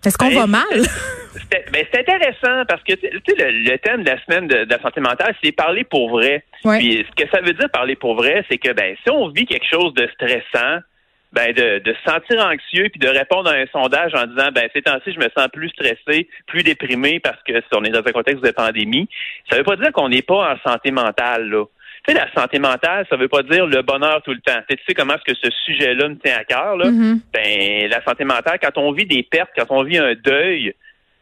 Est-ce 0.06 0.18
qu'on 0.18 0.30
ben, 0.30 0.42
va 0.42 0.48
mal? 0.48 0.82
Ben, 1.72 1.86
c'est 1.92 2.00
intéressant 2.00 2.66
parce 2.68 2.82
que 2.84 2.94
le, 2.94 3.72
le, 3.72 3.78
thème 3.80 4.04
de 4.04 4.10
la 4.10 4.24
semaine 4.24 4.48
de, 4.48 4.66
la 4.70 4.82
santé 4.82 5.02
mentale, 5.02 5.36
c'est 5.44 5.52
parler 5.52 5.84
pour 5.84 6.10
vrai. 6.10 6.44
Puis 6.64 7.06
ce 7.10 7.24
que 7.24 7.30
ça 7.30 7.42
veut 7.42 7.54
dire 7.54 7.70
parler 7.72 7.96
pour 7.96 8.16
vrai, 8.16 8.46
c'est 8.50 8.58
que 8.58 8.72
ben 8.72 8.96
si 9.04 9.12
on 9.12 9.28
vit 9.30 9.46
quelque 9.46 9.68
chose 9.70 9.94
de 9.94 10.08
stressant, 10.14 10.80
ben 11.34 11.54
de, 11.54 11.80
de 11.80 11.94
se 11.94 12.12
sentir 12.12 12.46
anxieux 12.46 12.90
puis 12.90 13.00
de 13.00 13.10
répondre 13.10 13.50
à 13.50 13.54
un 13.54 13.66
sondage 13.68 14.14
en 14.16 14.26
disant 14.26 14.50
ben 14.54 14.70
ces 14.74 14.82
temps-ci 14.82 15.12
je 15.12 15.20
me 15.20 15.30
sens 15.38 15.50
plus 15.52 15.70
stressé, 15.70 16.30
plus 16.48 16.64
déprimé 16.64 17.20
parce 17.20 17.42
que 17.44 17.54
si 17.54 17.68
on 17.74 17.84
est 17.84 17.90
dans 17.90 18.00
un 18.06 18.12
contexte 18.12 18.44
de 18.44 18.52
pandémie, 18.52 19.10
ça 19.50 19.58
veut 19.58 19.64
pas 19.64 19.76
dire 19.76 19.92
qu'on 19.92 20.10
n'est 20.10 20.22
pas 20.22 20.54
en 20.54 20.70
santé 20.70 20.92
mentale 20.92 21.50
là. 21.50 21.66
Tu 22.08 22.14
sais, 22.14 22.20
la 22.20 22.32
santé 22.34 22.60
mentale, 22.60 23.06
ça 23.10 23.16
veut 23.16 23.28
pas 23.28 23.42
dire 23.44 23.66
le 23.66 23.82
bonheur 23.82 24.22
tout 24.22 24.32
le 24.32 24.40
temps. 24.40 24.60
Tu 24.70 24.78
sais 24.88 24.94
comment 24.94 25.16
est-ce 25.16 25.34
que 25.34 25.40
ce 25.42 25.50
sujet-là 25.66 26.10
me 26.10 26.18
tient 26.18 26.38
à 26.38 26.44
cœur, 26.44 26.78
là? 26.78 26.90
Mm-hmm. 26.90 27.20
Ben, 27.34 27.90
la 27.90 28.04
santé 28.04 28.26
mentale, 28.26 28.60
quand 28.62 28.78
on 28.78 28.92
vit 28.92 29.06
des 29.06 29.24
pertes, 29.24 29.50
quand 29.56 29.72
on 29.72 29.84
vit 29.84 29.98
un 29.98 30.14
deuil, 30.14 30.74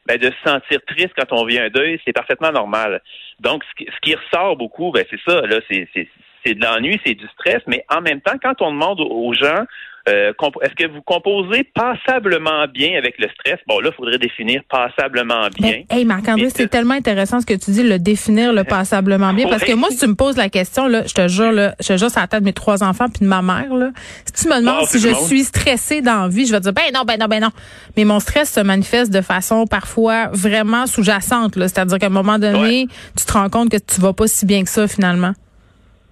ben, 0.06 0.18
de 0.18 0.30
se 0.31 0.50
sentir 0.50 0.80
triste 0.85 1.13
quand 1.15 1.31
on 1.31 1.45
vit 1.45 1.59
un 1.59 1.69
deuil, 1.69 2.00
c'est 2.03 2.12
parfaitement 2.12 2.51
normal. 2.51 3.01
Donc, 3.39 3.63
ce 3.77 4.00
qui, 4.01 4.15
ressort 4.15 4.57
beaucoup, 4.57 4.91
ben, 4.91 5.06
c'est 5.09 5.19
ça, 5.25 5.41
là, 5.41 5.59
c'est, 5.69 5.88
c'est 5.94 6.53
de 6.53 6.63
l'ennui, 6.63 7.00
c'est 7.06 7.15
du 7.15 7.27
stress, 7.30 7.62
mais 7.68 7.85
en 7.89 8.01
même 8.01 8.19
temps, 8.19 8.38
quand 8.41 8.62
on 8.62 8.71
demande 8.71 9.00
aux 9.00 9.33
gens 9.33 9.63
euh, 10.09 10.33
est-ce 10.61 10.75
que 10.75 10.91
vous 10.91 11.01
composez 11.01 11.63
passablement 11.63 12.67
bien 12.67 12.97
avec 12.97 13.15
le 13.19 13.29
stress? 13.29 13.59
Bon, 13.67 13.79
là, 13.79 13.89
il 13.94 13.95
faudrait 13.95 14.17
définir 14.17 14.61
passablement 14.69 15.47
bien. 15.57 15.83
hey, 15.89 16.03
Marc-André, 16.03 16.50
c'est 16.50 16.67
tellement 16.67 16.95
intéressant 16.95 17.39
ce 17.39 17.45
que 17.45 17.53
tu 17.53 17.71
dis, 17.71 17.83
le 17.83 18.00
définir 18.00 18.51
le 18.51 18.63
passablement 18.65 19.33
bien. 19.33 19.47
Parce 19.47 19.63
que 19.63 19.73
moi, 19.73 19.89
si 19.91 20.00
tu 20.00 20.07
me 20.07 20.15
poses 20.15 20.35
la 20.35 20.50
question, 20.50 20.88
là, 20.88 21.03
je 21.07 21.13
te 21.13 21.27
jure, 21.29 21.53
là, 21.53 21.75
je 21.79 21.88
te 21.88 21.97
jure, 21.97 22.09
ça 22.09 22.21
la 22.21 22.27
tête 22.27 22.41
de 22.41 22.45
mes 22.45 22.53
trois 22.53 22.83
enfants 22.83 23.07
puis 23.07 23.21
de 23.21 23.29
ma 23.29 23.41
mère, 23.41 23.73
là. 23.73 23.91
Si 24.25 24.44
tu 24.44 24.50
me 24.50 24.59
demandes 24.59 24.88
si 24.88 25.00
je 25.00 25.13
suis 25.25 25.44
stressée 25.44 26.01
dans 26.01 26.23
la 26.23 26.27
vie, 26.27 26.45
je 26.45 26.51
vais 26.51 26.59
te 26.59 26.63
dire, 26.63 26.73
ben 26.73 26.91
non, 26.94 27.03
ben 27.06 27.17
non, 27.17 27.27
ben 27.27 27.41
non. 27.41 27.51
Mais 27.95 28.03
mon 28.03 28.19
stress 28.19 28.51
se 28.51 28.59
manifeste 28.59 29.11
de 29.11 29.21
façon 29.21 29.67
parfois 29.67 30.27
vraiment 30.33 30.85
sous-jacente. 30.85 31.53
C'est-à-dire 31.56 31.97
qu'à 31.97 32.07
un 32.07 32.09
moment 32.09 32.39
donné, 32.39 32.87
tu 33.18 33.25
te 33.25 33.31
rends 33.31 33.49
compte 33.49 33.71
que 33.71 33.78
tu 33.78 34.01
vas 34.01 34.13
pas 34.13 34.28
si 34.28 34.45
bien 34.45 34.63
que 34.63 34.69
ça, 34.69 34.85
finalement. 34.87 35.33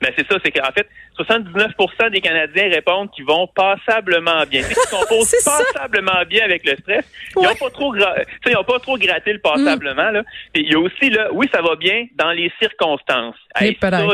Mais 0.01 0.13
c'est 0.17 0.27
ça, 0.27 0.37
c'est 0.43 0.51
qu'en 0.51 0.71
fait, 0.71 0.87
79% 1.23 2.09
des 2.11 2.21
Canadiens 2.21 2.69
répondent 2.69 3.11
qu'ils 3.11 3.25
vont 3.25 3.47
passablement 3.47 4.43
bien. 4.49 4.61
Ils 4.61 4.89
composent 4.89 5.35
passablement 5.73 6.23
bien 6.27 6.45
avec 6.45 6.65
le 6.65 6.75
stress. 6.77 7.05
Ils 7.35 7.43
n'ont 7.43 7.55
pas 7.55 7.69
trop, 7.69 7.95
ils 7.95 8.57
ont 8.57 8.63
pas 8.63 8.79
trop 8.79 8.97
gratté 8.97 9.33
le 9.33 9.39
passablement. 9.39 10.11
Là. 10.11 10.23
il 10.55 10.71
y 10.71 10.75
a 10.75 10.79
aussi 10.79 11.09
là, 11.09 11.29
oui, 11.33 11.47
ça 11.53 11.61
va 11.61 11.75
bien 11.75 12.05
dans 12.15 12.31
les 12.31 12.51
circonstances. 12.59 13.35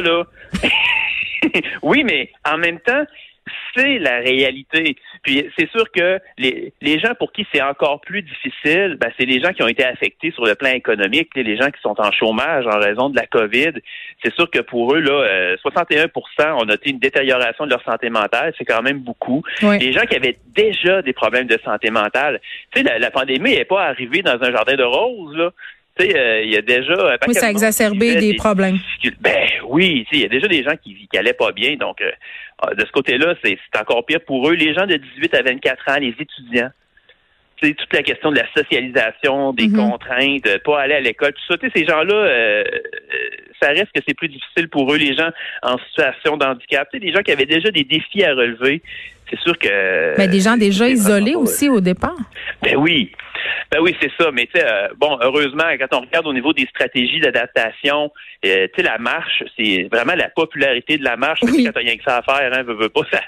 là, 0.01 0.23
oui, 1.81 2.03
mais 2.03 2.31
en 2.45 2.57
même 2.57 2.79
temps, 2.79 3.03
c'est 3.75 3.99
la 3.99 4.19
réalité. 4.19 4.95
Puis 5.23 5.49
c'est 5.57 5.69
sûr 5.71 5.91
que 5.91 6.19
les, 6.37 6.73
les 6.81 6.99
gens 6.99 7.13
pour 7.17 7.31
qui 7.31 7.45
c'est 7.53 7.61
encore 7.61 8.01
plus 8.01 8.21
difficile, 8.21 8.97
ben, 8.99 9.11
c'est 9.17 9.25
les 9.25 9.41
gens 9.41 9.51
qui 9.53 9.63
ont 9.63 9.67
été 9.67 9.83
affectés 9.83 10.31
sur 10.31 10.45
le 10.45 10.55
plan 10.55 10.69
économique, 10.69 11.29
les 11.35 11.57
gens 11.57 11.69
qui 11.69 11.81
sont 11.81 11.95
en 11.99 12.11
chômage 12.11 12.65
en 12.67 12.79
raison 12.79 13.09
de 13.09 13.15
la 13.15 13.25
COVID. 13.25 13.73
C'est 14.23 14.33
sûr 14.33 14.49
que 14.49 14.59
pour 14.59 14.95
eux, 14.95 14.99
là, 14.99 15.55
61% 15.63 16.07
euh, 16.39 16.51
ont 16.53 16.65
noté 16.65 16.89
une 16.89 16.99
détérioration 16.99 17.65
de 17.65 17.71
leur 17.71 17.83
santé 17.83 18.09
mentale. 18.09 18.53
C'est 18.57 18.65
quand 18.65 18.81
même 18.81 18.99
beaucoup. 18.99 19.43
Les 19.61 19.93
gens 19.93 20.05
qui 20.09 20.15
avaient 20.15 20.37
déjà 20.55 21.01
des 21.01 21.13
problèmes 21.13 21.47
de 21.47 21.59
santé 21.63 21.89
mentale, 21.89 22.41
tu 22.73 22.81
sais, 22.81 22.99
la, 22.99 23.11
pandémie 23.11 23.55
n'est 23.55 23.65
pas 23.65 23.85
arrivée 23.85 24.21
dans 24.21 24.41
un 24.41 24.51
jardin 24.51 24.75
de 24.75 24.83
roses, 24.83 25.35
là. 25.35 25.51
Euh, 25.99 26.41
il 26.43 26.51
y 26.51 26.57
a 26.57 26.61
déjà. 26.61 27.17
Oui, 27.27 27.33
ça 27.33 27.47
a 27.47 27.49
exacerbé 27.49 28.15
des, 28.17 28.35
problèmes. 28.35 28.77
Ben 29.19 29.47
oui, 29.69 30.05
il 30.11 30.19
y 30.19 30.25
a 30.25 30.29
déjà 30.29 30.47
des 30.47 30.63
gens 30.63 30.75
qui, 30.81 31.07
qui 31.07 31.17
allaient 31.17 31.33
pas 31.33 31.51
bien. 31.51 31.75
Donc, 31.75 32.01
euh, 32.01 32.11
ah, 32.59 32.73
de 32.73 32.85
ce 32.85 32.91
côté-là, 32.91 33.35
c'est 33.43 33.57
encore 33.79 34.05
pire 34.05 34.21
pour 34.25 34.49
eux. 34.49 34.53
Les 34.53 34.73
gens 34.73 34.85
de 34.85 34.95
18 34.95 35.33
à 35.35 35.41
24 35.43 35.89
ans, 35.89 35.99
les 35.99 36.15
étudiants, 36.19 36.69
c'est 37.61 37.73
toute 37.73 37.93
la 37.93 38.03
question 38.03 38.31
de 38.31 38.37
la 38.37 38.47
socialisation, 38.53 39.53
des 39.53 39.67
mm-hmm. 39.67 39.89
contraintes, 39.89 40.63
pas 40.63 40.81
aller 40.81 40.93
à 40.93 40.99
l'école, 40.99 41.33
tout 41.33 41.53
ça. 41.53 41.69
ces 41.75 41.85
gens-là, 41.85 42.13
euh, 42.13 42.63
ça 43.61 43.69
reste 43.69 43.91
que 43.93 44.01
c'est 44.07 44.13
plus 44.13 44.29
difficile 44.29 44.69
pour 44.69 44.93
eux, 44.93 44.97
les 44.97 45.15
gens 45.15 45.29
en 45.63 45.77
situation 45.79 46.37
de 46.37 46.45
handicap. 46.45 46.87
des 46.95 47.11
gens 47.11 47.21
qui 47.21 47.31
avaient 47.31 47.45
déjà 47.45 47.71
des 47.71 47.83
défis 47.83 48.23
à 48.23 48.33
relever. 48.35 48.81
C'est 49.29 49.39
sûr 49.39 49.57
que. 49.57 50.17
Mais 50.17 50.27
des 50.27 50.39
gens 50.39 50.57
déjà 50.57 50.87
isolés 50.87 51.35
aussi 51.35 51.69
au 51.69 51.81
départ. 51.81 52.17
Ben 52.61 52.75
oui. 52.77 53.11
Ben 53.71 53.79
oui, 53.81 53.95
c'est 54.01 54.11
ça. 54.19 54.31
Mais 54.31 54.47
tu 54.47 54.59
sais, 54.59 54.65
euh, 54.65 54.89
bon, 54.97 55.17
heureusement, 55.21 55.65
quand 55.79 55.97
on 55.97 56.01
regarde 56.01 56.27
au 56.27 56.33
niveau 56.33 56.53
des 56.53 56.65
stratégies 56.67 57.19
d'adaptation, 57.19 58.11
euh, 58.45 58.67
tu 58.67 58.81
sais, 58.81 58.83
la 58.83 58.97
marche, 58.97 59.43
c'est 59.57 59.87
vraiment 59.91 60.15
la 60.15 60.29
popularité 60.29 60.97
de 60.97 61.03
la 61.03 61.17
marche. 61.17 61.39
Oui. 61.43 61.65
Quand 61.65 61.73
t'as 61.73 61.79
rien 61.79 61.97
que 61.97 62.03
ça 62.03 62.17
à 62.17 62.21
faire, 62.21 62.51
hein, 62.53 62.63
veux, 62.63 62.89
pas, 62.89 63.01
ça, 63.11 63.21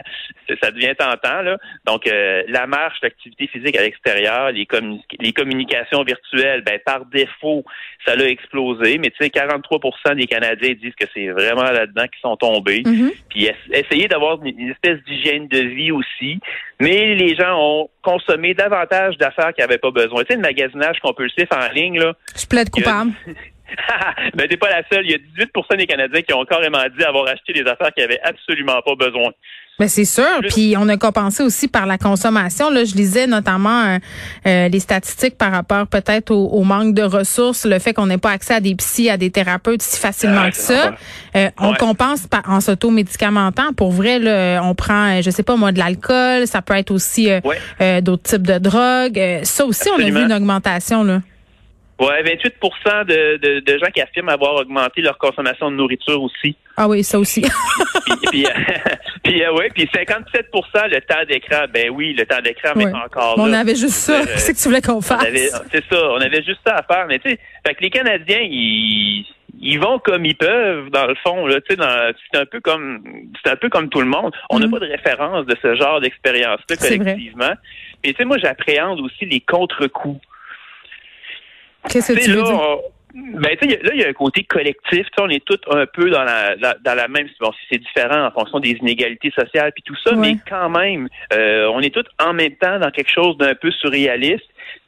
ça 0.62 0.72
devient 0.72 0.94
tentant 0.98 1.42
là. 1.42 1.58
Donc, 1.86 2.08
euh, 2.08 2.44
la 2.48 2.68
marche, 2.68 2.98
l'activité 3.02 3.48
physique 3.48 3.78
à 3.78 3.82
l'extérieur, 3.82 4.52
les, 4.52 4.68
les 5.20 5.34
communications 5.34 6.04
virtuelles, 6.04 6.64
ben 6.66 6.80
par 6.86 7.06
défaut, 7.06 7.66
ça 8.06 8.16
l'a 8.16 8.30
explosé. 8.30 8.98
Mais 8.98 9.10
tu 9.10 9.24
sais, 9.24 9.30
43% 9.30 10.16
des 10.16 10.28
Canadiens 10.28 10.74
disent 10.74 10.96
que 10.96 11.06
c'est 11.14 11.28
vraiment 11.28 11.64
là-dedans 11.64 12.04
qu'ils 12.04 12.22
sont 12.22 12.38
tombés. 12.38 12.84
Mm-hmm. 12.84 13.14
Puis 13.30 13.50
essayer 13.74 14.08
d'avoir 14.08 14.44
une 14.44 14.70
espèce 14.70 15.04
d'hygiène 15.04 15.48
de 15.48 15.60
vie 15.60 15.89
aussi. 15.92 16.40
Mais 16.80 17.16
les 17.16 17.36
gens 17.36 17.58
ont 17.58 17.90
consommé 18.02 18.54
davantage 18.54 19.18
d'affaires 19.18 19.54
qu'ils 19.54 19.64
n'avaient 19.64 19.78
pas 19.78 19.92
besoin. 19.92 20.22
Tu 20.22 20.28
sais, 20.30 20.36
le 20.36 20.42
magasinage 20.42 21.00
compulsif 21.00 21.48
en 21.52 21.72
ligne, 21.74 22.00
là. 22.00 22.14
Je 22.38 22.46
plaide 22.46 22.70
coupable. 22.70 23.12
ben, 24.36 24.48
t'es 24.48 24.58
pas 24.58 24.70
la 24.70 24.84
seule. 24.92 25.06
Il 25.06 25.12
y 25.12 25.16
a 25.16 25.46
18% 25.46 25.78
des 25.78 25.88
Canadiens 25.88 26.22
qui 26.22 26.34
ont 26.34 26.46
carrément 26.46 26.84
dit 26.98 27.04
avoir 27.04 27.28
acheté 27.28 27.54
des 27.54 27.62
affaires 27.70 27.94
qu'ils 27.94 28.04
n'avaient 28.04 28.22
absolument 28.24 28.82
pas 28.82 28.96
besoin. 28.96 29.32
Ben 29.80 29.88
c'est 29.88 30.06
sûr. 30.06 30.42
Puis 30.50 30.76
on 30.78 30.90
a 30.90 30.98
compensé 30.98 31.42
aussi 31.42 31.70
par 31.70 31.86
la 31.86 31.98
consommation. 31.98 32.70
Là, 32.70 32.84
je 32.84 32.96
lisais 32.96 33.28
notamment 33.28 33.86
euh, 33.86 33.98
euh, 34.46 34.68
les 34.68 34.80
statistiques 34.82 35.38
par 35.38 35.54
rapport 35.54 35.88
peut-être 35.88 36.32
au, 36.32 36.64
manque 36.64 36.94
de 36.94 37.02
ressources, 37.02 37.66
le 37.66 37.80
fait 37.80 37.94
qu'on 37.94 38.08
n'ait 38.08 38.18
pas 38.18 38.32
accès 38.32 38.56
à 38.56 38.60
des 38.60 38.76
psys, 38.76 39.10
à 39.10 39.16
des 39.16 39.32
thérapeutes 39.32 39.82
si 39.82 39.98
facilement 39.98 40.44
ah, 40.44 40.52
que 40.52 40.58
ça. 40.58 40.96
Euh, 41.38 41.50
on 41.58 41.74
compense 41.76 42.28
par, 42.28 42.44
en 42.50 42.60
s'auto-médicamentant. 42.60 43.72
Pour 43.72 43.92
vrai, 43.92 44.20
là, 44.20 44.62
on 44.64 44.76
prend, 44.76 45.22
je 45.22 45.30
sais 45.30 45.44
pas 45.44 45.56
moi, 45.56 45.72
de 45.72 45.80
l'alcool. 45.80 46.46
Ça 46.46 46.62
peut 46.62 46.76
être 46.76 46.92
aussi 46.92 47.30
d'autres 48.02 48.24
types 48.24 48.46
de 48.46 48.58
drogues. 48.58 49.44
ça 49.44 49.66
aussi, 49.66 49.90
on 49.98 50.02
a 50.02 50.10
vu 50.10 50.22
une 50.22 50.34
augmentation 50.34 51.04
là. 51.04 51.22
Ouais, 52.00 52.24
28 52.24 52.56
de, 53.08 53.38
de, 53.38 53.60
de, 53.60 53.78
gens 53.78 53.92
qui 53.94 54.00
affirment 54.00 54.30
avoir 54.30 54.56
augmenté 54.56 55.02
leur 55.02 55.18
consommation 55.18 55.70
de 55.70 55.76
nourriture 55.76 56.22
aussi. 56.24 56.56
Ah 56.78 56.88
oui, 56.88 57.04
ça 57.04 57.20
aussi. 57.20 57.42
puis, 58.32 58.46
puis, 59.22 59.44
euh, 59.44 59.54
ouais, 59.54 59.70
puis 59.76 59.90
57 59.94 60.48
le 60.54 61.00
temps 61.02 61.26
d'écran. 61.28 61.66
Ben 61.74 61.90
oui, 61.90 62.14
le 62.14 62.26
temps 62.26 62.42
d'écran, 62.42 62.72
mais 62.78 62.86
encore 62.86 63.38
là. 63.38 63.44
On 63.44 63.52
avait 63.52 63.76
juste 63.76 63.96
ça. 63.96 64.24
C'est 64.38 64.54
que 64.54 64.58
tu 64.58 64.70
voulais 64.70 64.82
qu'on 64.82 65.02
fasse. 65.02 65.28
C'est 65.72 65.84
ça. 65.90 66.12
On 66.12 66.22
avait 66.22 66.42
juste 66.42 66.62
ça 66.66 66.76
à 66.76 66.84
faire. 66.84 67.06
Mais 67.08 67.20
tu 67.20 67.32
sais, 67.32 67.40
fait 67.68 67.76
que 67.76 67.84
les 67.84 67.90
Canadiens, 67.90 68.42
ils, 68.42 69.26
ils 69.60 69.78
vont 69.78 70.00
comme 70.00 70.24
ils 70.24 70.38
peuvent, 70.38 70.90
dans 70.92 71.06
le 71.06 71.16
fond. 71.16 71.48
Là, 71.48 71.60
tu 71.60 71.76
sais, 71.76 71.82
c'est 72.32 72.40
un 72.40 72.46
peu 72.46 72.62
comme, 72.62 73.04
c'est 73.44 73.52
un 73.52 73.58
peu 73.58 73.68
comme 73.68 73.90
tout 73.90 74.00
le 74.00 74.08
monde. 74.08 74.34
On 74.50 74.60
n'a 74.60 74.68
mm-hmm. 74.68 74.72
pas 74.72 74.80
de 74.80 74.86
référence 74.86 75.46
de 75.48 75.56
ce 75.62 75.76
genre 75.76 76.00
d'expérience-là 76.00 76.78
collectivement. 76.78 77.54
Mais 78.06 78.12
tu 78.12 78.16
sais, 78.16 78.24
moi, 78.26 78.38
j'appréhende 78.38 79.02
aussi 79.02 79.26
les 79.26 79.42
contre-coups. 79.42 80.22
Qu'est-ce 81.88 82.14
que 82.14 82.20
tu 82.20 82.32
veux 82.32 82.44
dire? 82.44 82.60
Ben, 83.14 83.58
là, 83.60 83.92
il 83.94 84.00
y 84.00 84.04
a 84.04 84.10
un 84.10 84.14
côté 84.14 84.44
collectif. 84.44 85.08
On 85.20 85.30
est 85.30 85.44
tous 85.44 85.60
un 85.72 85.86
peu 85.88 86.12
dans 86.12 86.24
la, 86.24 86.56
dans 86.56 86.94
la 86.94 87.08
même. 87.08 87.28
Bon, 87.40 87.52
c'est 87.70 87.80
différent 87.80 88.26
en 88.26 88.32
fonction 88.32 88.60
des 88.60 88.72
inégalités 88.72 89.32
sociales 89.32 89.72
puis 89.74 89.84
tout 89.84 89.96
ça, 90.04 90.16
mais 90.16 90.38
quand 90.48 90.70
même, 90.70 91.10
euh, 91.34 91.72
on 91.74 91.80
est 91.80 91.94
tous 91.94 92.06
en 92.24 92.34
même 92.34 92.56
temps 92.56 92.78
dans 92.80 92.92
quelque 92.92 93.12
chose 93.12 93.36
d'un 93.38 93.56
peu 93.56 93.72
surréaliste. 93.72 94.46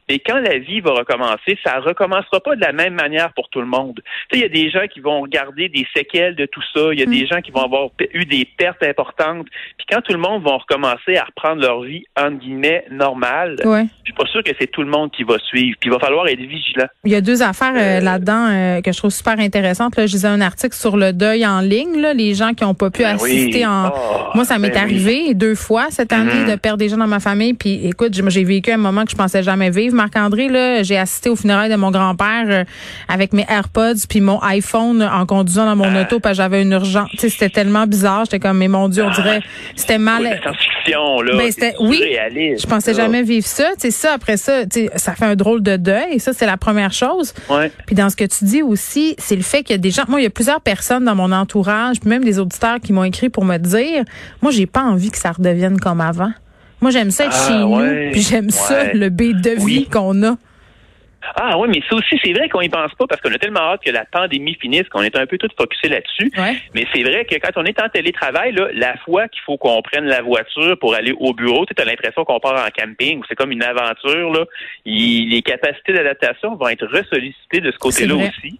Et 0.09 0.19
quand 0.19 0.39
la 0.39 0.59
vie 0.59 0.81
va 0.81 0.91
recommencer, 0.91 1.57
ça 1.63 1.79
recommencera 1.79 2.39
pas 2.39 2.55
de 2.55 2.61
la 2.61 2.73
même 2.73 2.93
manière 2.93 3.33
pour 3.33 3.49
tout 3.49 3.61
le 3.61 3.67
monde. 3.67 3.99
Il 4.33 4.39
y 4.39 4.43
a 4.43 4.49
des 4.49 4.69
gens 4.69 4.87
qui 4.91 4.99
vont 4.99 5.21
regarder 5.21 5.69
des 5.69 5.87
séquelles 5.95 6.35
de 6.35 6.45
tout 6.45 6.61
ça. 6.73 6.93
Il 6.93 6.99
y 6.99 7.03
a 7.03 7.05
des 7.05 7.23
mm. 7.23 7.27
gens 7.27 7.41
qui 7.41 7.51
vont 7.51 7.63
avoir 7.63 7.89
eu 8.13 8.25
des 8.25 8.45
pertes 8.57 8.83
importantes. 8.83 9.47
Puis 9.77 9.85
quand 9.89 10.01
tout 10.01 10.13
le 10.13 10.19
monde 10.19 10.43
va 10.43 10.57
recommencer 10.57 11.15
à 11.17 11.23
reprendre 11.23 11.61
leur 11.61 11.81
vie 11.81 12.03
entre 12.17 12.37
guillemets 12.39 12.85
normale, 12.91 13.55
ouais. 13.63 13.85
je 14.03 14.11
suis 14.11 14.13
pas 14.13 14.25
sûr 14.27 14.43
que 14.43 14.51
c'est 14.59 14.67
tout 14.67 14.81
le 14.81 14.89
monde 14.89 15.11
qui 15.11 15.23
va 15.23 15.37
suivre. 15.39 15.77
Puis 15.79 15.89
il 15.89 15.93
va 15.93 15.99
falloir 15.99 16.27
être 16.27 16.39
vigilant. 16.39 16.87
Il 17.05 17.11
y 17.11 17.15
a 17.15 17.21
deux 17.21 17.41
affaires 17.41 17.73
euh, 17.75 17.91
euh, 17.91 17.99
là-dedans 17.99 18.47
euh, 18.49 18.81
que 18.81 18.91
je 18.91 18.97
trouve 18.97 19.11
super 19.11 19.39
intéressantes. 19.39 19.95
Là, 19.95 20.07
je 20.07 20.13
lisais 20.13 20.27
un 20.27 20.41
article 20.41 20.75
sur 20.75 20.97
le 20.97 21.13
deuil 21.13 21.45
en 21.45 21.61
ligne. 21.61 21.99
Là, 21.99 22.13
les 22.13 22.33
gens 22.33 22.53
qui 22.53 22.63
ont 22.63 22.73
pas 22.73 22.89
pu 22.89 23.03
ben 23.03 23.15
assister 23.15 23.65
en. 23.65 23.89
Oh, 23.89 23.91
Moi, 24.35 24.45
ça 24.45 24.59
m'est 24.59 24.69
ben 24.69 24.83
arrivé 24.83 25.33
deux 25.33 25.55
fois 25.55 25.87
cette 25.89 26.13
année 26.13 26.31
mm-hmm. 26.31 26.51
de 26.51 26.55
perdre 26.55 26.77
des 26.77 26.89
gens 26.89 26.97
dans 26.97 27.07
ma 27.07 27.19
famille. 27.19 27.53
Puis 27.53 27.87
écoute, 27.87 28.13
j'ai 28.13 28.43
vécu 28.43 28.71
un 28.71 28.77
moment 28.77 29.05
que 29.05 29.11
je 29.11 29.15
pensais 29.15 29.43
jamais 29.43 29.69
vivre 29.69 29.95
Marc-André, 30.01 30.49
là, 30.49 30.81
j'ai 30.81 30.97
assisté 30.97 31.29
au 31.29 31.35
funérailles 31.35 31.69
de 31.69 31.75
mon 31.75 31.91
grand-père 31.91 32.45
euh, 32.47 32.63
avec 33.07 33.33
mes 33.33 33.45
AirPods 33.47 34.07
puis 34.09 34.19
mon 34.19 34.39
iPhone 34.41 35.03
en 35.03 35.27
conduisant 35.27 35.65
dans 35.65 35.75
mon 35.75 35.95
ah. 35.95 36.01
auto 36.01 36.19
parce 36.19 36.33
que 36.33 36.37
j'avais 36.37 36.63
une 36.63 36.71
urgence. 36.71 37.09
C'était 37.17 37.49
tellement 37.49 37.85
bizarre. 37.85 38.25
J'étais 38.25 38.39
comme, 38.39 38.57
mais 38.57 38.67
mon 38.67 38.89
Dieu, 38.89 39.03
on 39.03 39.11
dirait, 39.11 39.41
c'était 39.75 39.99
mal. 39.99 40.23
science-fiction, 40.41 41.21
là. 41.21 41.37
Ben, 41.37 41.51
c'était, 41.51 41.75
oui. 41.79 42.01
Je 42.33 42.65
pensais 42.65 42.95
jamais 42.95 43.21
vivre 43.21 43.45
ça. 43.45 43.69
Ça, 43.77 44.13
après 44.13 44.37
ça, 44.37 44.63
ça 44.95 45.13
fait 45.13 45.25
un 45.25 45.35
drôle 45.35 45.61
de 45.61 45.77
deuil. 45.77 46.13
Et 46.13 46.19
ça, 46.19 46.33
c'est 46.33 46.47
la 46.47 46.57
première 46.57 46.93
chose. 46.93 47.35
Ouais. 47.49 47.71
Puis 47.85 47.95
dans 47.95 48.09
ce 48.09 48.15
que 48.15 48.25
tu 48.25 48.45
dis 48.45 48.63
aussi, 48.63 49.15
c'est 49.19 49.35
le 49.35 49.43
fait 49.43 49.61
qu'il 49.61 49.75
y 49.75 49.79
a 49.79 49.81
des 49.81 49.91
gens, 49.91 50.03
moi, 50.07 50.19
il 50.19 50.23
y 50.23 50.27
a 50.27 50.31
plusieurs 50.31 50.61
personnes 50.61 51.05
dans 51.05 51.15
mon 51.15 51.31
entourage, 51.31 51.99
puis 51.99 52.09
même 52.09 52.23
des 52.23 52.39
auditeurs 52.39 52.79
qui 52.79 52.91
m'ont 52.91 53.03
écrit 53.03 53.29
pour 53.29 53.45
me 53.45 53.57
dire, 53.57 54.03
moi, 54.41 54.51
j'ai 54.51 54.65
pas 54.65 54.81
envie 54.81 55.11
que 55.11 55.17
ça 55.19 55.31
redevienne 55.31 55.79
comme 55.79 56.01
avant. 56.01 56.31
Moi, 56.81 56.91
j'aime 56.91 57.11
ça 57.11 57.25
être 57.25 57.35
ah, 57.35 57.47
chez 57.47 57.57
nous, 57.57 58.11
puis 58.11 58.21
j'aime 58.21 58.49
ça, 58.49 58.93
le 58.93 59.09
beat 59.09 59.41
de 59.41 59.51
vie 59.65 59.87
qu'on 59.87 60.23
a. 60.23 60.35
Ah 61.35 61.57
oui, 61.57 61.69
mais 61.69 61.81
ça 61.87 61.95
aussi, 61.95 62.19
c'est 62.23 62.33
vrai 62.33 62.49
qu'on 62.49 62.61
y 62.61 62.69
pense 62.69 62.93
pas 62.95 63.05
parce 63.07 63.21
qu'on 63.21 63.31
a 63.31 63.37
tellement 63.37 63.59
hâte 63.59 63.81
que 63.85 63.91
la 63.91 64.05
pandémie 64.05 64.55
finisse 64.55 64.89
qu'on 64.89 65.03
est 65.03 65.15
un 65.15 65.25
peu 65.27 65.37
tout 65.37 65.49
focusé 65.57 65.87
là-dessus. 65.87 66.31
Mais 66.73 66.85
c'est 66.93 67.03
vrai 67.03 67.25
que 67.25 67.35
quand 67.35 67.51
on 67.57 67.65
est 67.65 67.79
en 67.79 67.89
télétravail, 67.89 68.53
là, 68.53 68.69
la 68.73 68.97
fois 68.97 69.27
qu'il 69.27 69.41
faut 69.43 69.57
qu'on 69.57 69.81
prenne 69.81 70.05
la 70.05 70.21
voiture 70.21 70.77
pour 70.79 70.95
aller 70.95 71.13
au 71.19 71.33
bureau, 71.33 71.65
tu 71.65 71.79
as 71.79 71.85
l'impression 71.85 72.25
qu'on 72.25 72.39
part 72.39 72.65
en 72.65 72.69
camping, 72.69 73.21
c'est 73.29 73.35
comme 73.35 73.51
une 73.51 73.63
aventure. 73.63 74.31
Là. 74.31 74.45
les 74.85 75.41
capacités 75.43 75.93
d'adaptation 75.93 76.55
vont 76.55 76.69
être 76.69 76.87
ressollicitées 76.87 77.61
de 77.61 77.71
ce 77.71 77.77
côté-là 77.77 78.15
aussi. 78.15 78.59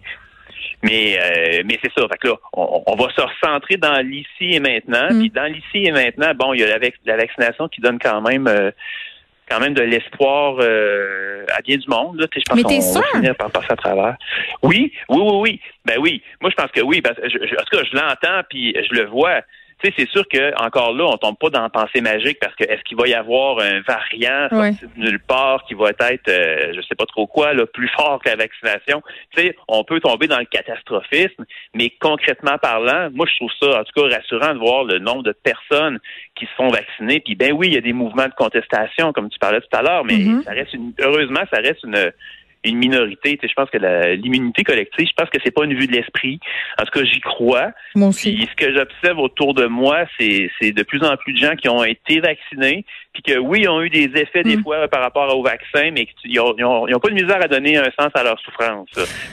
Mais 0.84 1.18
euh, 1.20 1.64
mais 1.66 1.80
c'est 1.84 1.92
ça. 1.96 2.08
Fait 2.08 2.18
que 2.18 2.28
là, 2.30 2.36
on, 2.54 2.96
va 2.96 3.08
se 3.16 3.22
recentrer 3.22 3.78
dans 3.78 4.06
l'ici 4.06 4.54
et 4.56 4.60
maintenant. 4.60 5.12
Mm. 5.12 5.20
Puis 5.20 5.30
dans 5.30 5.46
l'ici 5.46 5.86
et 5.86 5.92
maintenant, 5.92 6.34
bon, 6.36 6.54
il 6.54 6.62
y 6.62 6.64
a 6.64 6.78
la, 6.78 6.88
la 7.06 7.18
vaccination 7.18 7.68
qui 7.68 7.82
donne 7.82 8.00
quand 8.00 8.22
même 8.22 8.48
euh, 8.48 8.72
quand 9.50 9.60
même 9.60 9.74
de 9.74 9.82
l'espoir 9.82 10.56
euh, 10.60 11.46
à 11.56 11.62
bien 11.62 11.78
du 11.78 11.88
monde. 11.88 12.20
Là. 12.20 12.28
Je 12.34 12.42
pense 12.48 12.64
qu'on 12.64 13.00
va 13.00 13.08
finir 13.14 13.36
par 13.36 13.52
passer 13.52 13.72
à 13.72 13.76
travers. 13.76 14.16
Oui, 14.64 14.94
oui, 15.10 15.20
oui, 15.22 15.40
oui. 15.42 15.62
Ben 15.86 15.98
oui. 16.00 16.24
Moi, 16.40 16.50
je 16.50 16.56
pense 16.56 16.72
que 16.72 16.82
oui. 16.82 17.02
Parce, 17.02 17.18
je, 17.24 17.30
je, 17.30 17.56
en 17.56 17.64
tout 17.64 17.78
cas, 17.78 17.84
je 17.84 17.96
l'entends 17.96 18.42
puis 18.50 18.76
je 18.76 18.96
le 18.96 19.08
vois 19.08 19.42
sais, 19.88 19.94
c'est 19.98 20.10
sûr 20.10 20.28
que 20.28 20.54
encore 20.62 20.94
là, 20.94 21.06
on 21.06 21.18
tombe 21.18 21.38
pas 21.38 21.50
dans 21.50 21.62
la 21.62 21.70
pensée 21.70 22.02
magique 22.02 22.38
parce 22.40 22.56
que 22.56 22.64
est-ce 22.64 22.82
qu'il 22.84 22.98
va 22.98 23.08
y 23.08 23.14
avoir 23.14 23.60
un 23.60 23.82
variant 23.82 24.48
nulle 24.96 25.20
part 25.20 25.64
qui 25.68 25.74
va 25.74 25.90
être, 25.90 26.30
euh, 26.30 26.74
je 26.76 26.82
sais 26.82 26.96
pas 26.96 27.06
trop 27.06 27.28
quoi, 27.28 27.54
là, 27.54 27.66
plus 27.66 27.88
fort 27.96 28.22
que 28.24 28.30
la 28.30 28.36
vaccination? 28.36 29.02
Tu 29.36 29.42
sais, 29.42 29.56
on 29.68 29.84
peut 29.84 30.00
tomber 30.00 30.28
dans 30.28 30.40
le 30.40 30.46
catastrophisme, 30.46 31.46
mais 31.74 31.92
concrètement 32.00 32.58
parlant, 32.58 33.10
moi 33.14 33.26
je 33.32 33.36
trouve 33.38 33.52
ça 33.62 33.82
en 33.82 33.84
tout 33.84 33.94
cas 33.96 34.16
rassurant 34.16 34.54
de 34.54 34.60
voir 34.60 34.84
le 34.84 35.00
nombre 35.00 35.24
de 35.24 35.32
personnes 35.32 36.00
qui 36.36 36.46
se 36.46 36.52
font 36.56 36.70
vacciner. 36.70 37.20
Puis 37.20 37.36
ben 37.36 37.54
oui, 37.54 37.68
il 37.68 37.74
y 37.74 37.78
a 37.78 37.82
des 37.82 37.94
mouvements 37.94 38.28
de 38.28 38.34
contestation, 38.38 39.14
comme 39.14 39.30
tu 39.30 39.40
parlais 39.40 39.62
tout 39.62 39.78
à 39.78 39.82
l'heure, 39.82 40.06
mais 40.06 40.18
mm-hmm. 40.18 40.44
ça 40.44 40.52
reste 40.52 40.74
une, 40.74 40.94
heureusement, 41.00 41.42
ça 41.52 41.60
reste 41.62 41.84
une 41.84 42.12
une 42.64 42.78
minorité. 42.78 43.38
Tu 43.38 43.42
sais, 43.42 43.48
je 43.48 43.54
pense 43.54 43.70
que 43.70 43.78
l'immunité 44.16 44.64
collective, 44.64 45.08
je 45.08 45.14
pense 45.16 45.30
que 45.30 45.40
c'est 45.44 45.52
pas 45.52 45.66
une 45.66 45.74
vue 45.74 45.88
de 45.88 45.94
l'esprit. 45.94 46.40
En 46.80 46.86
tout 46.86 47.00
cas, 47.00 47.06
j'y 47.06 47.20
crois. 47.20 47.72
Moi 47.96 48.10
aussi. 48.10 48.34
Puis, 48.34 48.48
ce 48.52 48.66
que 48.66 48.74
j'observe 48.76 49.20
autour 49.20 49.54
de 49.54 49.66
moi, 49.66 50.06
c'est 50.20 50.72
de 50.72 50.84
plus 50.84 51.04
en 51.04 51.16
plus 51.18 51.34
de 51.34 51.40
gens 51.40 51.56
qui 51.56 51.70
ont 51.70 51.84
été 51.84 52.20
vaccinés, 52.20 52.86
puis 53.14 53.24
que 53.24 53.38
oui, 53.38 53.62
ils 53.64 53.70
ont 53.70 53.82
eu 53.82 53.90
des 53.90 54.10
effets 54.16 54.44
des 54.44 54.58
mm. 54.58 54.64
fois 54.64 54.88
par 54.88 55.02
rapport 55.02 55.36
au 55.38 55.44
vaccin, 55.44 55.92
mais 55.92 56.06
qu'ils 56.06 56.34
n'ont 56.36 57.00
pas 57.00 57.10
de 57.10 57.14
misère 57.14 57.42
à 57.42 57.48
donner 57.48 57.78
un 57.78 57.90
sens 58.00 58.10
à 58.14 58.24
leur 58.24 58.40
souffrance. 58.40 58.88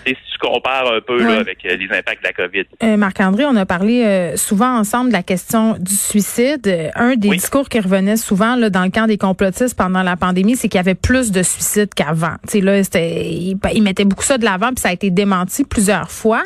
Et 0.04 0.10
si 0.10 0.32
tu 0.32 0.38
compares 0.38 0.92
un 0.92 1.00
peu 1.00 1.22
là, 1.22 1.38
avec 1.38 1.64
euh, 1.64 1.76
les 1.76 1.86
impacts 1.86 2.22
de 2.22 2.26
la 2.26 2.32
COVID. 2.32 2.64
Euh, 2.82 2.96
Marc-André, 2.96 3.44
on 3.44 3.54
a 3.54 3.66
parlé 3.66 4.04
euh, 4.04 4.36
souvent 4.36 4.78
ensemble 4.78 5.10
de 5.10 5.12
la 5.12 5.22
question 5.22 5.76
du 5.78 5.94
suicide. 5.94 6.90
Un 6.96 7.14
des 7.14 7.30
discours 7.30 7.68
qui 7.68 7.78
revenait 7.78 8.16
souvent 8.16 8.56
là, 8.56 8.68
dans 8.68 8.82
le 8.82 8.90
camp 8.90 9.06
des 9.06 9.18
complotistes 9.18 9.76
pendant 9.78 10.02
la 10.02 10.16
pandémie, 10.16 10.56
c'est 10.56 10.68
qu'il 10.68 10.78
y 10.78 10.80
avait 10.80 10.96
plus 10.96 11.30
de 11.30 11.42
suicides 11.44 11.94
qu'avant. 11.94 12.36
Là, 12.54 12.80
ils, 12.80 13.56
ils 13.74 13.82
mettaient 13.82 14.04
beaucoup 14.04 14.24
ça 14.24 14.38
de 14.38 14.44
l'avant, 14.44 14.68
puis 14.68 14.78
ça 14.78 14.88
a 14.88 14.92
été 14.92 15.10
démenti 15.10 15.64
plusieurs 15.64 16.10
fois. 16.10 16.42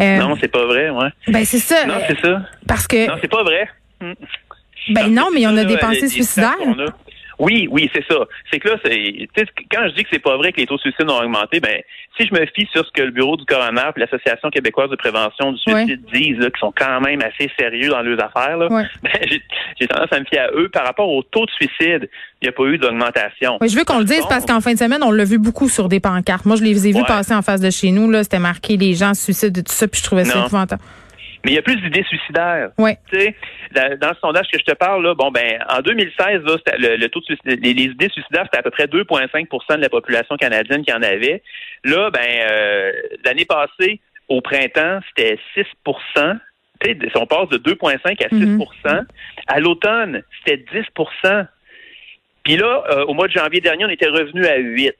non, 0.00 0.36
c'est 0.40 0.50
pas 0.50 0.66
vrai, 0.66 0.90
ouais. 0.90 1.08
Ben 1.28 1.44
c'est 1.44 1.58
ça. 1.58 1.86
Non, 1.86 1.94
c'est 2.08 2.18
ça. 2.20 2.42
Parce 2.66 2.88
que. 2.88 3.06
Non, 3.06 3.14
c'est 3.20 3.30
pas 3.30 3.44
vrai. 3.44 3.68
Hmm. 4.00 4.12
Ben 4.88 5.08
non, 5.12 5.28
mais 5.32 5.40
il 5.40 5.44
y 5.44 5.46
en 5.46 5.56
a 5.56 5.64
des 5.64 5.78
pensées 5.78 6.08
suicidaires. 6.08 6.56
Oui, 7.38 7.68
oui, 7.70 7.90
c'est 7.94 8.04
ça. 8.08 8.20
C'est 8.50 8.58
que 8.58 8.68
là, 8.68 8.76
c'est, 8.82 9.28
quand 9.70 9.88
je 9.88 9.94
dis 9.94 10.04
que 10.04 10.08
c'est 10.10 10.22
pas 10.22 10.36
vrai 10.36 10.52
que 10.52 10.56
les 10.60 10.66
taux 10.66 10.76
de 10.76 10.80
suicide 10.80 11.08
ont 11.08 11.20
augmenté, 11.20 11.60
ben 11.60 11.82
si 12.18 12.26
je 12.26 12.32
me 12.32 12.46
fie 12.46 12.66
sur 12.72 12.84
ce 12.86 12.90
que 12.92 13.02
le 13.02 13.10
bureau 13.10 13.36
du 13.36 13.44
coroner 13.44 13.90
et 13.94 14.00
l'Association 14.00 14.48
québécoise 14.48 14.88
de 14.88 14.96
prévention 14.96 15.52
du 15.52 15.58
suicide 15.58 16.00
disent, 16.12 16.38
là, 16.38 16.50
qui 16.50 16.58
sont 16.58 16.72
quand 16.74 17.00
même 17.02 17.20
assez 17.20 17.50
sérieux 17.58 17.90
dans 17.90 18.00
leurs 18.00 18.24
affaires, 18.24 18.56
là, 18.56 18.68
ben, 19.02 19.10
j'ai, 19.78 19.86
tendance 19.86 20.12
à 20.12 20.20
me 20.20 20.24
fier 20.24 20.40
à 20.40 20.50
eux 20.54 20.70
par 20.70 20.86
rapport 20.86 21.10
au 21.10 21.22
taux 21.22 21.44
de 21.44 21.50
suicide. 21.50 22.08
Il 22.40 22.44
n'y 22.44 22.48
a 22.48 22.52
pas 22.52 22.64
eu 22.64 22.78
d'augmentation. 22.78 23.58
Oui, 23.60 23.68
je 23.68 23.76
veux 23.76 23.84
qu'on 23.84 23.98
le 23.98 24.04
dise 24.04 24.24
parce 24.28 24.46
qu'en 24.46 24.60
fin 24.60 24.72
de 24.72 24.78
semaine, 24.78 25.02
on 25.02 25.12
l'a 25.12 25.24
vu 25.24 25.38
beaucoup 25.38 25.68
sur 25.68 25.88
des 25.88 26.00
pancartes. 26.00 26.46
Moi, 26.46 26.56
je 26.56 26.62
les 26.62 26.88
ai 26.88 26.92
vus 26.92 27.04
passer 27.06 27.34
en 27.34 27.42
face 27.42 27.60
de 27.60 27.70
chez 27.70 27.90
nous. 27.90 28.10
Là, 28.10 28.22
c'était 28.22 28.38
marqué 28.38 28.78
les 28.78 28.94
gens 28.94 29.12
suicident 29.12 29.60
de 29.60 29.60
tout 29.60 29.74
ça, 29.74 29.86
puis 29.88 30.00
je 30.00 30.04
trouvais 30.04 30.24
ça 30.24 30.40
épouvantable. 30.40 30.82
Mais 31.44 31.52
il 31.52 31.54
y 31.54 31.58
a 31.58 31.62
plus 31.62 31.76
d'idées 31.76 32.04
suicidaires. 32.04 32.70
Oui. 32.78 32.92
Tu 33.10 33.20
sais, 33.20 33.36
dans, 33.72 34.08
le 34.08 34.16
sondage 34.20 34.46
que 34.52 34.58
je 34.58 34.64
te 34.64 34.74
parle, 34.74 35.04
là, 35.04 35.14
bon, 35.14 35.30
ben, 35.30 35.58
en 35.68 35.80
2016, 35.80 36.42
là, 36.44 36.56
le, 36.78 37.06
taux 37.08 37.20
de 37.20 37.36
les, 37.44 37.56
les, 37.56 37.82
idées 37.84 38.08
suicidaires, 38.08 38.44
c'était 38.44 38.58
à 38.58 38.62
peu 38.62 38.70
près 38.70 38.86
2,5% 38.86 39.76
de 39.76 39.82
la 39.82 39.88
population 39.88 40.36
canadienne 40.36 40.84
qui 40.84 40.92
en 40.92 41.02
avait. 41.02 41.42
Là, 41.84 42.10
ben, 42.10 42.20
euh, 42.50 42.92
l'année 43.24 43.44
passée, 43.44 44.00
au 44.28 44.40
printemps, 44.40 45.00
c'était 45.08 45.38
6 45.54 45.64
si 46.84 47.16
on 47.16 47.26
passe 47.26 47.48
de 47.48 47.58
2,5 47.58 48.24
à 48.24 48.28
6 48.28 48.34
mm-hmm. 48.34 49.06
À 49.46 49.60
l'automne, 49.60 50.22
c'était 50.44 50.62
10% 51.24 51.46
Puis 52.44 52.56
là, 52.56 52.84
euh, 52.90 53.04
au 53.06 53.14
mois 53.14 53.28
de 53.28 53.32
janvier 53.32 53.60
dernier, 53.60 53.84
on 53.84 53.90
était 53.90 54.08
revenu 54.08 54.46
à 54.46 54.56
8 54.56 54.94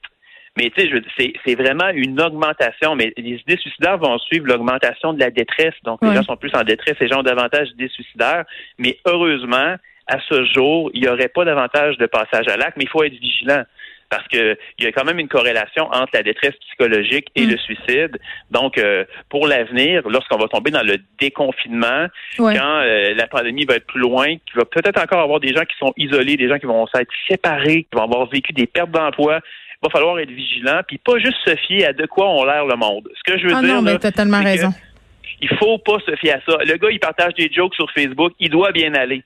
mais 0.57 0.71
tu 0.71 0.89
sais, 1.19 1.33
c'est 1.45 1.55
vraiment 1.55 1.89
une 1.91 2.21
augmentation. 2.21 2.97
Mais 2.97 3.13
les 3.17 3.41
idées 3.47 3.59
suicidaires 3.59 3.99
vont 3.99 4.19
suivre 4.19 4.47
l'augmentation 4.47 5.13
de 5.13 5.21
la 5.21 5.31
détresse. 5.31 5.75
Donc, 5.85 6.01
les 6.03 6.15
gens 6.15 6.23
sont 6.23 6.37
plus 6.37 6.55
en 6.55 6.63
détresse, 6.63 6.97
les 7.01 7.09
gens 7.09 7.21
ont 7.21 7.23
davantage 7.23 7.69
d'idées 7.71 7.89
suicidaires. 7.89 8.45
Mais 8.79 8.99
heureusement, 9.07 9.77
à 10.07 10.19
ce 10.29 10.45
jour, 10.47 10.91
il 10.95 11.03
n'y 11.03 11.09
aurait 11.09 11.29
pas 11.29 11.45
davantage 11.45 11.99
de 11.99 12.07
passage 12.07 12.49
à 12.49 12.57
l'acte, 12.57 12.77
mais 12.77 12.85
il 12.85 12.89
faut 12.89 13.03
être 13.05 13.13
vigilant 13.13 13.65
parce 14.09 14.27
que 14.29 14.57
il 14.79 14.85
y 14.85 14.87
a 14.87 14.93
quand 14.93 15.05
même 15.05 15.19
une 15.19 15.29
corrélation 15.29 15.87
entre 15.87 16.11
la 16.15 16.23
détresse 16.23 16.55
psychologique 16.69 17.29
et 17.35 17.45
mm. 17.45 17.51
le 17.51 17.57
suicide. 17.59 18.19
Donc, 18.51 18.79
euh, 18.79 19.05
pour 19.29 19.47
l'avenir, 19.47 20.09
lorsqu'on 20.09 20.39
va 20.39 20.49
tomber 20.49 20.71
dans 20.71 20.83
le 20.83 20.99
déconfinement, 21.21 22.07
quand 22.37 22.81
euh, 22.83 23.15
la 23.15 23.27
pandémie 23.27 23.65
va 23.65 23.75
être 23.75 23.87
plus 23.87 24.01
loin, 24.01 24.27
qu'il 24.27 24.57
va 24.57 24.65
peut-être 24.65 25.03
encore 25.03 25.21
avoir 25.21 25.41
des 25.41 25.53
gens 25.55 25.65
qui 25.65 25.77
sont 25.79 25.93
isolés, 25.97 26.37
des 26.37 26.49
gens 26.49 26.59
qui 26.59 26.67
vont 26.67 26.87
s'être 26.87 27.11
séparés, 27.29 27.85
qui 27.91 27.97
vont 27.97 28.05
avoir 28.05 28.27
vécu 28.29 28.53
des 28.53 28.67
pertes 28.67 28.91
d'emploi, 28.91 29.41
va 29.87 29.91
falloir 29.91 30.19
être 30.19 30.31
vigilant, 30.31 30.81
puis 30.87 30.99
pas 30.99 31.19
juste 31.19 31.39
se 31.45 31.57
fier 31.57 31.87
à 31.87 31.93
de 31.93 32.07
quoi 32.07 32.29
on 32.29 32.45
l'air 32.45 32.67
le 32.67 32.77
monde. 32.77 33.09
Ce 33.17 33.33
que 33.33 33.39
je 33.39 33.47
veux 33.47 33.55
ah 33.55 33.63
dire, 33.63 33.75
non, 33.75 33.83
mais 33.83 33.99
totalement 33.99 34.43
raison. 34.43 34.73
Il 35.41 35.49
faut 35.59 35.79
pas 35.79 35.99
se 36.07 36.17
fier 36.17 36.33
à 36.33 36.41
ça. 36.49 36.59
Le 36.65 36.77
gars, 36.77 36.89
il 36.91 36.99
partage 36.99 37.35
des 37.35 37.51
jokes 37.53 37.75
sur 37.75 37.91
Facebook, 37.93 38.33
il 38.41 38.51
doit 38.51 38.73
bien 38.73 38.95
aller. 38.95 39.23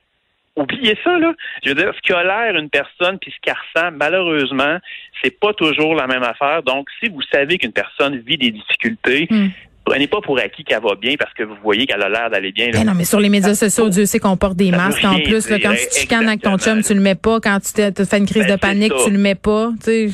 Oubliez 0.57 0.97
ça, 1.03 1.17
là. 1.17 1.33
Je 1.63 1.69
veux 1.69 1.75
dire, 1.75 1.93
ce 1.95 2.01
qui 2.01 2.11
a 2.11 2.23
l'air 2.23 2.57
une 2.57 2.69
personne 2.69 3.17
puis 3.19 3.31
ce 3.31 3.37
qu'elle 3.41 3.55
ressent, 3.55 3.91
malheureusement, 3.93 4.77
c'est 5.23 5.39
pas 5.39 5.53
toujours 5.53 5.95
la 5.95 6.07
même 6.07 6.23
affaire. 6.23 6.61
Donc, 6.63 6.89
si 6.99 7.09
vous 7.09 7.21
savez 7.31 7.57
qu'une 7.57 7.71
personne 7.71 8.17
vit 8.17 8.37
des 8.37 8.51
difficultés, 8.51 9.27
hmm 9.29 9.47
prenez 9.91 10.07
pas 10.07 10.21
pour 10.21 10.39
acquis 10.39 10.63
qu'elle 10.63 10.81
va 10.81 10.95
bien 10.95 11.15
parce 11.19 11.33
que 11.33 11.43
vous 11.43 11.55
voyez 11.61 11.85
qu'elle 11.85 12.01
a 12.01 12.07
l'air 12.07 12.29
d'aller 12.29 12.51
bien. 12.51 12.69
Ben 12.71 12.85
non, 12.85 12.93
mais 12.95 13.03
sur 13.03 13.19
les 13.19 13.29
médias 13.29 13.53
sociaux, 13.55 13.89
Dieu 13.89 14.05
sait 14.05 14.19
qu'on 14.19 14.37
porte 14.37 14.55
des 14.55 14.71
masques 14.71 15.03
en 15.03 15.19
plus. 15.19 15.45
quand 15.47 15.57
tu 15.57 15.87
te 15.87 15.99
chicanes 15.99 16.27
avec 16.27 16.41
ton 16.41 16.57
chum, 16.57 16.81
tu 16.81 16.93
le 16.93 17.01
mets 17.01 17.15
pas. 17.15 17.39
Quand 17.41 17.59
tu 17.59 17.91
te 17.91 18.05
fais 18.05 18.17
une 18.17 18.25
crise 18.25 18.47
ben, 18.47 18.55
de 18.55 18.59
panique, 18.59 18.93
tu 19.03 19.11
le 19.11 19.17
mets 19.17 19.35
pas. 19.35 19.71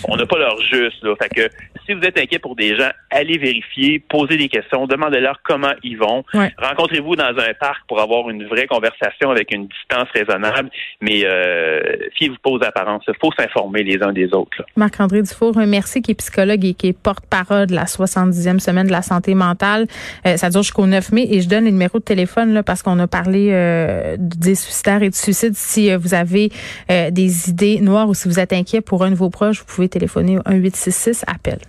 On 0.08 0.18
n'a 0.18 0.26
pas 0.26 0.40
leur 0.40 0.60
juste. 0.62 1.04
Là. 1.04 1.14
Fait 1.22 1.30
que 1.30 1.50
si 1.86 1.94
vous 1.94 2.02
êtes 2.02 2.18
inquiet 2.18 2.40
pour 2.40 2.56
des 2.56 2.76
gens, 2.76 2.90
allez 3.12 3.38
vérifier, 3.38 4.00
posez 4.10 4.38
des 4.38 4.50
questions, 4.50 4.88
demandez-leur 4.88 5.40
comment 5.44 5.74
ils 5.84 5.98
vont. 5.98 6.24
Rencontrez-vous 6.58 7.16
dans 7.16 7.36
un 7.38 7.54
parc 7.60 7.82
pour 7.88 8.02
avoir 8.02 8.30
une 8.30 8.46
vraie 8.46 8.68
conversation 8.68 9.30
avec 9.30 9.54
une 9.54 9.68
distance 9.68 10.10
raisonnable. 10.14 10.70
Mais 11.02 11.24
euh, 11.24 11.80
fiez-vous 12.16 12.38
pas 12.44 12.50
aux 12.50 12.64
apparences. 12.64 13.04
Il 13.08 13.14
faut 13.22 13.32
s'informer 13.38 13.84
les 13.84 14.02
uns 14.02 14.12
des 14.12 14.34
autres. 14.34 14.64
Marc-André 14.76 15.22
Dufour, 15.22 15.56
merci, 15.68 16.02
qui 16.02 16.12
est 16.12 16.16
psychologue 16.16 16.66
et 16.66 16.74
qui 16.74 16.88
est 16.88 16.98
porte-parole 16.98 17.68
de 17.68 17.76
la 17.76 17.86
70e 17.86 18.60
semaine 18.60 18.88
de 18.88 18.92
la 18.92 19.02
santé 19.02 19.36
mentale. 19.36 19.67
Euh, 20.26 20.38
ça 20.38 20.50
dure 20.50 20.64
jusqu'au 20.64 20.86
9 20.86 21.12
mai 21.12 21.28
et 21.30 21.42
je 21.42 21.50
donne 21.50 21.66
les 21.66 21.72
numéros 21.72 22.00
de 22.00 22.04
téléphone 22.04 22.54
là, 22.54 22.64
parce 22.64 22.82
qu'on 22.84 23.00
a 23.00 23.08
parlé 23.08 23.50
euh, 23.52 24.16
des 24.20 24.56
suicidaires 24.56 25.04
et 25.04 25.10
du 25.10 25.18
suicide. 25.18 25.54
Si 25.56 25.92
euh, 25.92 25.98
vous 25.98 26.14
avez 26.14 26.52
des 26.88 27.50
idées 27.50 27.80
noires 27.82 28.10
ou 28.10 28.14
si 28.14 28.28
vous 28.28 28.40
êtes 28.40 28.54
inquiet 28.54 28.82
pour 28.82 29.04
un 29.04 29.12
de 29.12 29.16
vos 29.16 29.30
proches, 29.30 29.60
vous 29.60 29.66
pouvez 29.66 29.90
téléphoner 29.90 30.38
au 30.38 30.50
1866 30.50 31.24
appel. 31.28 31.60